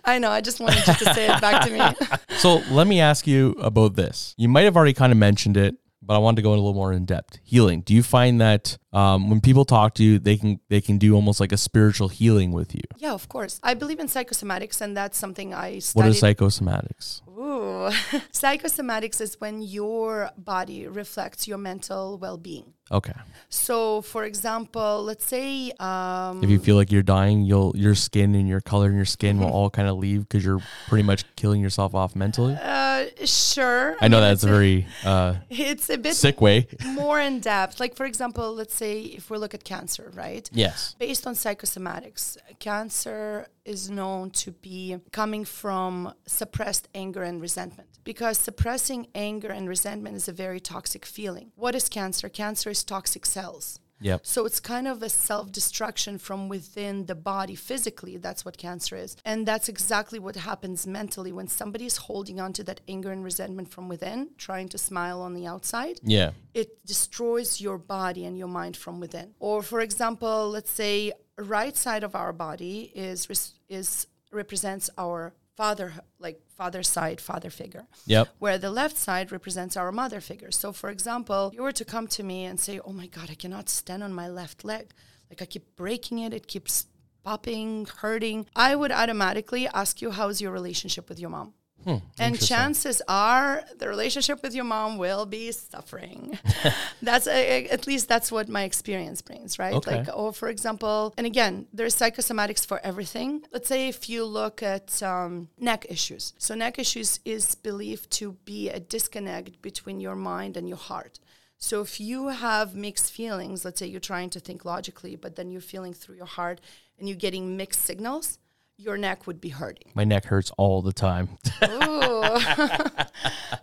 [0.04, 0.30] I know.
[0.30, 2.16] I just wanted you to say it back to me.
[2.38, 4.34] So let me ask you about this.
[4.36, 6.62] You might have already kind of mentioned it, but I wanted to go in a
[6.62, 7.38] little more in depth.
[7.44, 7.80] Healing.
[7.82, 11.14] Do you find that um, when people talk to you, they can they can do
[11.18, 12.86] almost like a spiritual healing with you?
[13.04, 13.54] yeah, of course.
[13.70, 16.10] I believe in psychosomatics, and that's something I What studied.
[16.16, 17.06] is psychosomatics?
[17.38, 17.90] Ooh.
[18.32, 22.72] Psychosomatics is when your body reflects your mental well-being.
[22.90, 23.18] Okay.
[23.48, 28.34] So, for example, let's say um, If you feel like you're dying, you'll your skin
[28.38, 31.24] and your color in your skin will all kind of leave because you're pretty much
[31.34, 32.54] killing yourself off mentally.
[32.62, 33.96] uh, sure.
[34.00, 36.68] I know mean, that's a very uh, It's a bit sick way.
[36.86, 37.80] more in depth.
[37.80, 40.48] Like, for example, let's say if we look at cancer, right?
[40.52, 40.94] Yes.
[40.98, 48.38] Based on psychosomatics, cancer is known to be coming from suppressed anger and resentment because
[48.38, 51.52] suppressing anger and resentment is a very toxic feeling.
[51.56, 52.28] What is cancer?
[52.28, 53.80] Cancer is toxic cells.
[54.00, 54.20] Yep.
[54.26, 58.16] So it's kind of a self destruction from within the body physically.
[58.18, 59.16] That's what cancer is.
[59.24, 63.70] And that's exactly what happens mentally when somebody's holding on to that anger and resentment
[63.70, 66.32] from within, trying to smile on the outside Yeah.
[66.54, 69.34] it destroys your body and your mind from within.
[69.38, 73.28] Or for example, let's say right side of our body is
[73.68, 77.86] is represents our father like father side father figure.
[78.06, 78.28] Yep.
[78.38, 80.50] Where the left side represents our mother figure.
[80.50, 83.34] So for example, you were to come to me and say, "Oh my god, I
[83.34, 84.92] cannot stand on my left leg.
[85.30, 86.86] Like I keep breaking it, it keeps
[87.24, 91.54] popping, hurting." I would automatically ask you, "How's your relationship with your mom?"
[91.86, 96.36] Hmm, and chances are the relationship with your mom will be suffering.
[97.02, 99.72] that's a, at least that's what my experience brings, right?
[99.72, 99.98] Okay.
[99.98, 103.44] Like, or for example, and again, there's psychosomatics for everything.
[103.52, 106.32] Let's say if you look at um, neck issues.
[106.38, 111.20] So neck issues is believed to be a disconnect between your mind and your heart.
[111.56, 115.52] So if you have mixed feelings, let's say you're trying to think logically, but then
[115.52, 116.60] you're feeling through your heart
[116.98, 118.38] and you're getting mixed signals,
[118.78, 119.90] your neck would be hurting.
[119.94, 121.30] My neck hurts all the time.
[121.64, 122.22] Ooh.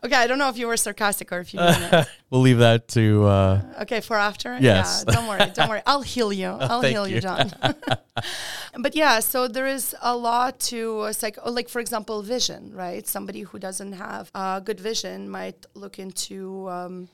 [0.03, 2.07] okay, I don't know if you were sarcastic or if you mean it.
[2.30, 3.26] we'll leave that to.
[3.26, 4.57] Uh, Okay, for after?
[4.59, 5.05] Yes.
[5.07, 5.82] Yeah, don't worry, don't worry.
[5.86, 6.47] I'll heal you.
[6.47, 7.22] I'll thank heal you, you.
[7.22, 7.51] John.
[8.80, 12.74] but yeah, so there is a lot to uh, psych, oh, like for example, vision,
[12.74, 13.07] right?
[13.07, 17.07] Somebody who doesn't have uh, good vision might look into um,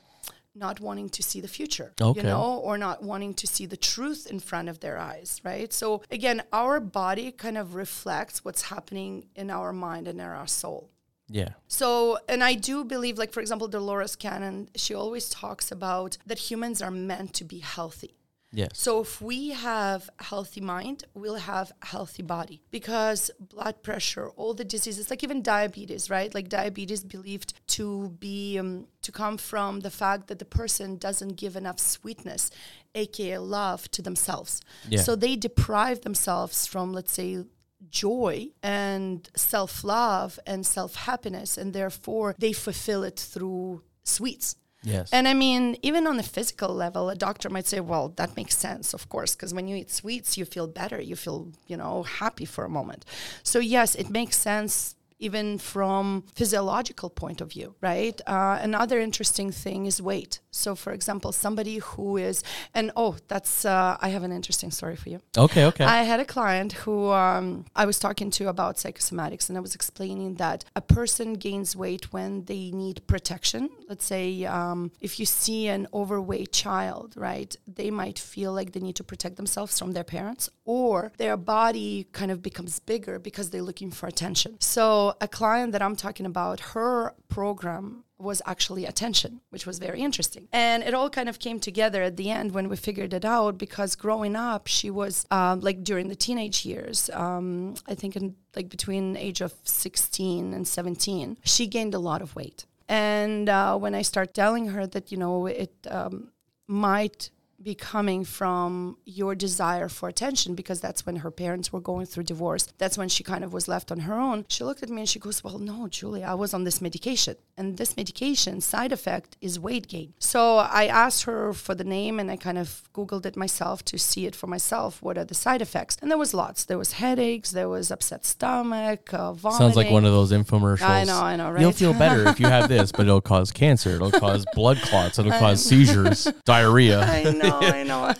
[0.54, 2.20] not wanting to see the future, Okay.
[2.20, 5.72] you know, or not wanting to see the truth in front of their eyes, right?
[5.72, 10.46] So again, our body kind of reflects what's happening in our mind and in our
[10.48, 10.90] soul.
[11.28, 11.50] yeah.
[11.68, 16.38] So, and I do believe, like, for example, Dolores Cannon, she always talks about that
[16.50, 18.16] humans are meant to be healthy.
[18.52, 18.70] Yes.
[18.74, 24.64] So, if we have healthy mind, we'll have healthy body because blood pressure, all the
[24.64, 26.34] diseases, like even diabetes, right?
[26.34, 31.36] Like diabetes believed to be um, to come from the fact that the person doesn't
[31.36, 32.50] give enough sweetness,
[32.94, 34.60] aka love, to themselves.
[34.88, 35.02] Yeah.
[35.02, 37.44] So they deprive themselves from, let's say,
[37.88, 44.56] joy and self love and self happiness, and therefore they fulfill it through sweets.
[44.82, 45.10] Yes.
[45.12, 48.56] And I mean, even on a physical level, a doctor might say, well, that makes
[48.56, 51.00] sense, of course, because when you eat sweets, you feel better.
[51.00, 53.04] You feel, you know, happy for a moment.
[53.42, 59.50] So, yes, it makes sense even from physiological point of view right uh, another interesting
[59.50, 62.42] thing is weight so for example somebody who is
[62.74, 65.84] and oh that's uh, i have an interesting story for you okay, okay.
[65.84, 69.74] I had a client who um, I was talking to about psychosomatics, and I was
[69.74, 73.70] explaining that a person gains weight when they need protection.
[73.88, 78.80] Let's say um, if you see an overweight child, right, they might feel like they
[78.80, 83.50] need to protect themselves from their parents, or their body kind of becomes bigger because
[83.50, 84.56] they're looking for attention.
[84.60, 90.00] So, a client that I'm talking about, her program was actually attention, which was very
[90.00, 90.48] interesting.
[90.52, 93.56] And it all kind of came together at the end when we figured it out
[93.58, 98.36] because growing up, she was um, like during the teenage years, um, I think in
[98.54, 102.66] like between age of 16 and 17, she gained a lot of weight.
[102.88, 106.32] And uh, when I start telling her that, you know, it um,
[106.66, 107.30] might
[107.62, 112.24] be coming from your desire for attention because that's when her parents were going through
[112.24, 112.66] divorce.
[112.78, 114.46] That's when she kind of was left on her own.
[114.48, 117.36] She looked at me and she goes, Well, no, Julie, I was on this medication.
[117.56, 120.14] And this medication side effect is weight gain.
[120.18, 123.98] So I asked her for the name and I kind of Googled it myself to
[123.98, 125.02] see it for myself.
[125.02, 125.96] What are the side effects?
[126.00, 126.64] And there was lots.
[126.64, 129.58] There was headaches, there was upset stomach, uh, vomiting.
[129.58, 130.88] Sounds like one of those infomercials.
[130.88, 131.60] I know, I know, right?
[131.60, 133.90] You'll feel better if you have this, but it'll cause cancer.
[133.90, 135.18] It'll cause blood clots.
[135.18, 137.00] It'll cause seizures, diarrhea.
[137.00, 138.12] I know, I know.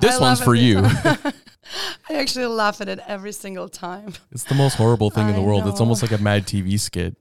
[0.00, 0.82] This I one's for you.
[2.08, 4.12] I actually laugh at it every single time.
[4.30, 5.66] It's the most horrible thing in the I world.
[5.66, 7.16] It's almost like a mad TV skit.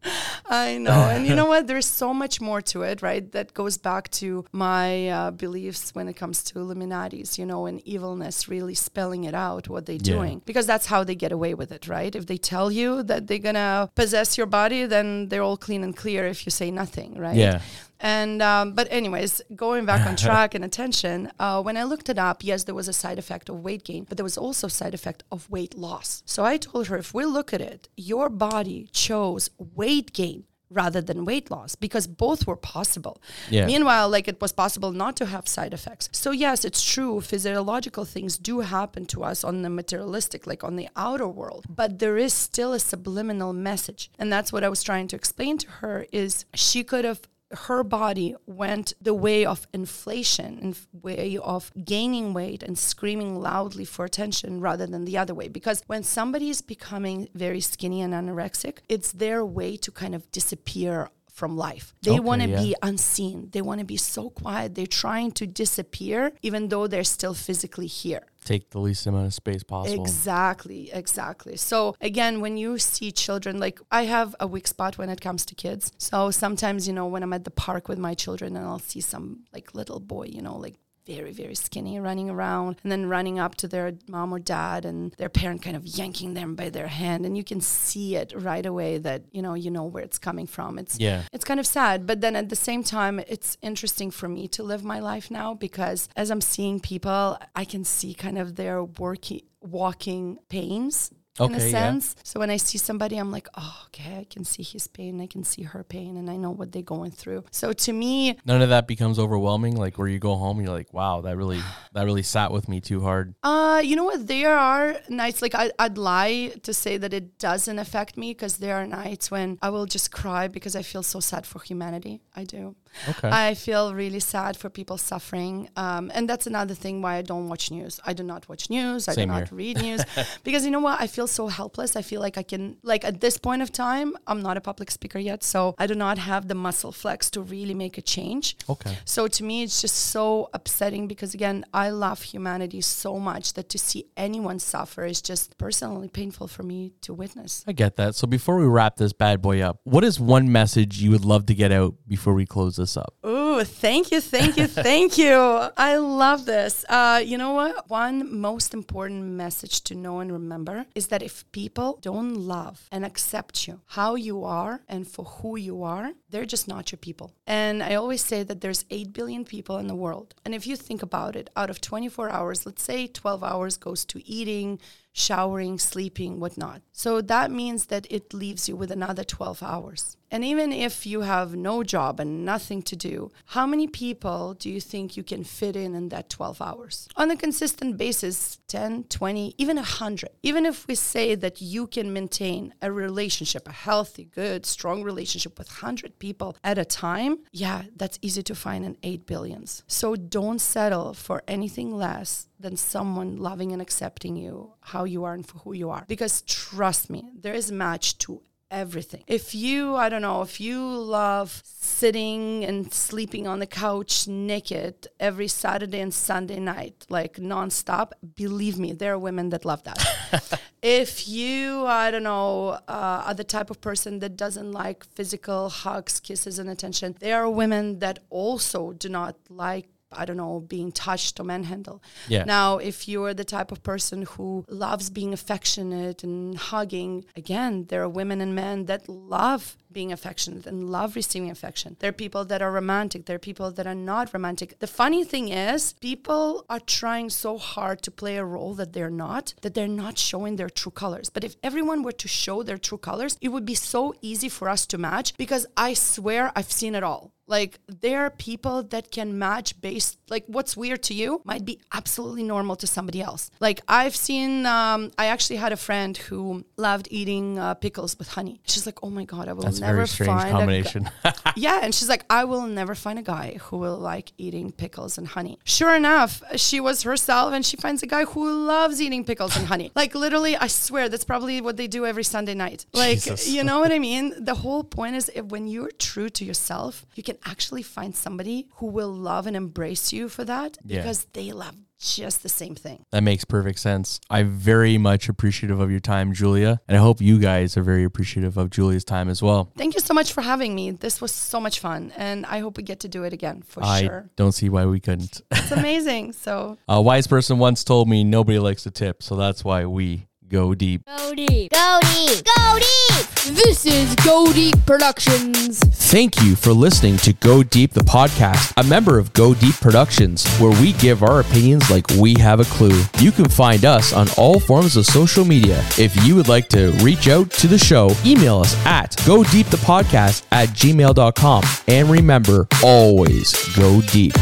[0.49, 0.91] I know.
[0.91, 1.67] And you know what?
[1.67, 3.31] There's so much more to it, right?
[3.31, 7.79] That goes back to my uh, beliefs when it comes to Illuminatis, you know, and
[7.87, 10.15] evilness really spelling it out what they're Yeah.
[10.15, 10.41] doing.
[10.45, 12.13] Because that's how they get away with it, right?
[12.13, 15.83] If they tell you that they're going to possess your body, then they're all clean
[15.83, 17.37] and clear if you say nothing, right?
[17.37, 17.61] Yeah.
[18.01, 22.17] And um, but anyways, going back on track and attention, uh, when I looked it
[22.17, 24.71] up, yes, there was a side effect of weight gain, but there was also a
[24.71, 26.23] side effect of weight loss.
[26.25, 31.01] So I told her, if we look at it, your body chose weight gain rather
[31.01, 33.21] than weight loss because both were possible.
[33.49, 33.65] Yeah.
[33.65, 36.09] Meanwhile, like it was possible not to have side effects.
[36.13, 37.21] So yes, it's true.
[37.21, 41.99] Physiological things do happen to us on the materialistic, like on the outer world, but
[41.99, 45.69] there is still a subliminal message, and that's what I was trying to explain to
[45.81, 46.05] her.
[46.11, 47.21] Is she could have
[47.53, 53.85] her body went the way of inflation and way of gaining weight and screaming loudly
[53.85, 58.13] for attention rather than the other way because when somebody is becoming very skinny and
[58.13, 61.93] anorexic it's their way to kind of disappear from life.
[62.01, 62.61] They Okay, want to yeah.
[62.61, 63.49] be unseen.
[63.51, 64.75] They want to be so quiet.
[64.75, 68.23] They're trying to disappear even though they're still physically here.
[68.43, 70.03] Take the least amount of space possible.
[70.03, 71.57] Exactly, exactly.
[71.57, 75.45] So again, when you see children, like I have a weak spot when it comes
[75.45, 75.91] to kids.
[75.99, 79.01] So sometimes, you know, when I'm at the park with my children and I'll see
[79.01, 80.75] some like little boy, you know, like
[81.05, 85.13] very, very skinny running around and then running up to their mom or dad and
[85.13, 87.25] their parent kind of yanking them by their hand.
[87.25, 90.47] And you can see it right away that, you know, you know where it's coming
[90.47, 90.77] from.
[90.77, 91.23] It's Yeah.
[91.33, 94.63] it's kind of sad but then at the same time it's interesting for me to
[94.63, 98.83] live my life now because as i'm seeing people i can see kind of their
[98.83, 101.71] working walking pains in a Okay, yeah.
[101.71, 105.21] sense so when i see somebody i'm like oh okay i can see his pain
[105.21, 108.37] i can see her pain and i know what they're going through so to me
[108.45, 109.75] None of that becomes overwhelming.
[109.77, 111.61] Like where you go home, you're like, wow, that really
[111.93, 113.35] that really sat with me too hard.
[113.43, 114.27] Uh, you know what?
[114.27, 118.57] There are nights like I, I'd lie to say that it doesn't affect me because
[118.57, 122.21] there are nights when I will just cry because I feel so sad for humanity.
[122.35, 122.75] I do.
[123.09, 123.29] Okay.
[123.29, 125.69] I feel really sad for people suffering.
[125.75, 127.99] Um, and that's another thing why I don't watch news.
[128.05, 129.07] I do not watch news.
[129.07, 129.57] I Same do not here.
[129.57, 130.01] read news
[130.43, 130.99] because you know what?
[131.01, 131.95] I feel so helpless.
[131.95, 134.91] I feel like I can, like at this point of time, I'm not a public
[134.91, 135.43] speaker yet.
[135.43, 138.57] So I do not have the muscle flex to really make a change.
[138.69, 138.97] Okay.
[139.05, 143.69] So to me, it's just so upsetting because again, I love humanity so much that
[143.69, 147.63] to see anyone suffer is just personally painful for me to witness.
[147.67, 148.15] I get that.
[148.15, 151.45] So before we wrap this bad boy up, what is one message you would love
[151.47, 153.15] to get out before we close this up?
[153.25, 155.33] Ooh, thank you, thank you, thank you.
[155.77, 156.85] I love this.
[156.87, 157.89] Uh, you know what?
[157.89, 163.05] One most important message to know and remember is that if people don't love and
[163.05, 167.33] accept you how you are and for who you are, they're just not your people.
[167.47, 170.35] And I always say that there's 8 billion people in the world.
[170.45, 174.05] And if you think about it, out of 24 hours, let's say 12 hours goes
[174.05, 174.79] to eating,
[175.13, 176.81] showering, sleeping, whatnot.
[176.91, 180.17] So that means that it leaves you with another 12 hours.
[180.33, 184.69] And even if you have no job and nothing to do, how many people do
[184.69, 187.09] you think you can fit in in that 12 hours?
[187.17, 190.29] On a consistent basis, 10, 20, even 100.
[190.41, 195.59] Even if we say that you can maintain a relationship, a healthy, good, strong relationship
[195.59, 199.83] with 100 people at a time, yeah, that's easy to find in 8 billions.
[199.87, 205.33] So don't settle for anything less than someone loving and accepting you how you are
[205.33, 208.41] and for who you are because trust me there is a match to
[208.71, 209.23] everything.
[209.27, 215.07] If you, I don't know, if you love sitting and sleeping on the couch naked
[215.19, 220.61] every Saturday and Sunday night, like nonstop, believe me, there are women that love that.
[220.81, 225.69] if you, I don't know, uh, are the type of person that doesn't like physical
[225.69, 230.59] hugs, kisses, and attention, there are women that also do not like I don't know,
[230.59, 232.01] being touched or manhandled.
[232.27, 232.43] Yeah.
[232.43, 238.01] Now, if you're the type of person who loves being affectionate and hugging, again, there
[238.01, 241.97] are women and men that love being affectionate and love receiving affection.
[241.99, 243.25] There are people that are romantic.
[243.25, 244.79] There are people that are not romantic.
[244.79, 249.09] The funny thing is, people are trying so hard to play a role that they're
[249.09, 251.29] not, that they're not showing their true colors.
[251.29, 254.69] But if everyone were to show their true colors, it would be so easy for
[254.69, 257.33] us to match because I swear I've seen it all.
[257.51, 261.81] Like there are people that can match based like what's weird to you might be
[261.91, 263.51] absolutely normal to somebody else.
[263.59, 268.29] Like I've seen, um, I actually had a friend who loved eating uh, pickles with
[268.29, 268.61] honey.
[268.65, 271.09] She's like, oh my god, I will That's never very strange find combination.
[271.23, 274.31] A gu- yeah, and she's like, I will never find a guy who will like
[274.37, 275.59] eating pickles and honey.
[275.63, 279.67] Sure enough, she was herself, and she finds a guy who loves eating pickles and
[279.67, 279.91] honey.
[279.95, 282.85] Like literally, I swear that's probably what they do every Sunday night.
[282.93, 283.49] Like Jesus.
[283.49, 284.33] you know what I mean?
[284.43, 288.67] The whole point is if when you're true to yourself, you can actually find somebody
[288.75, 290.97] who will love and embrace you for that Yeah.
[290.99, 293.05] because they love just the same thing.
[293.11, 294.19] That makes perfect sense.
[294.29, 296.81] I'm very much appreciative of your time, Julia.
[296.87, 299.71] And I hope you guys are very appreciative of Julia's time as well.
[299.77, 300.91] Thank you so much for having me.
[300.91, 303.83] This was so much fun, and I hope we get to do it again for
[303.83, 304.29] I sure.
[304.35, 305.41] don't see why we couldn't.
[305.51, 306.33] It's amazing.
[306.33, 310.27] So A wise person once told me nobody likes to tip, so that's why we
[310.51, 311.05] go deep.
[311.05, 311.71] Go deep.
[311.71, 312.43] Go deep.
[312.43, 313.55] Go deep.
[313.55, 315.79] This is Go Deep Productions.
[315.79, 320.45] Thank you for listening to Go Deep, the podcast, a member of Go Deep Productions,
[320.57, 323.01] where we give our opinions like we have a clue.
[323.19, 325.83] You can find us on all forms of social media.
[325.97, 329.67] If you would like to reach out to the show, email us at go deep
[329.67, 331.63] the podcast at gmail.com.
[331.87, 334.33] And remember, always go deep.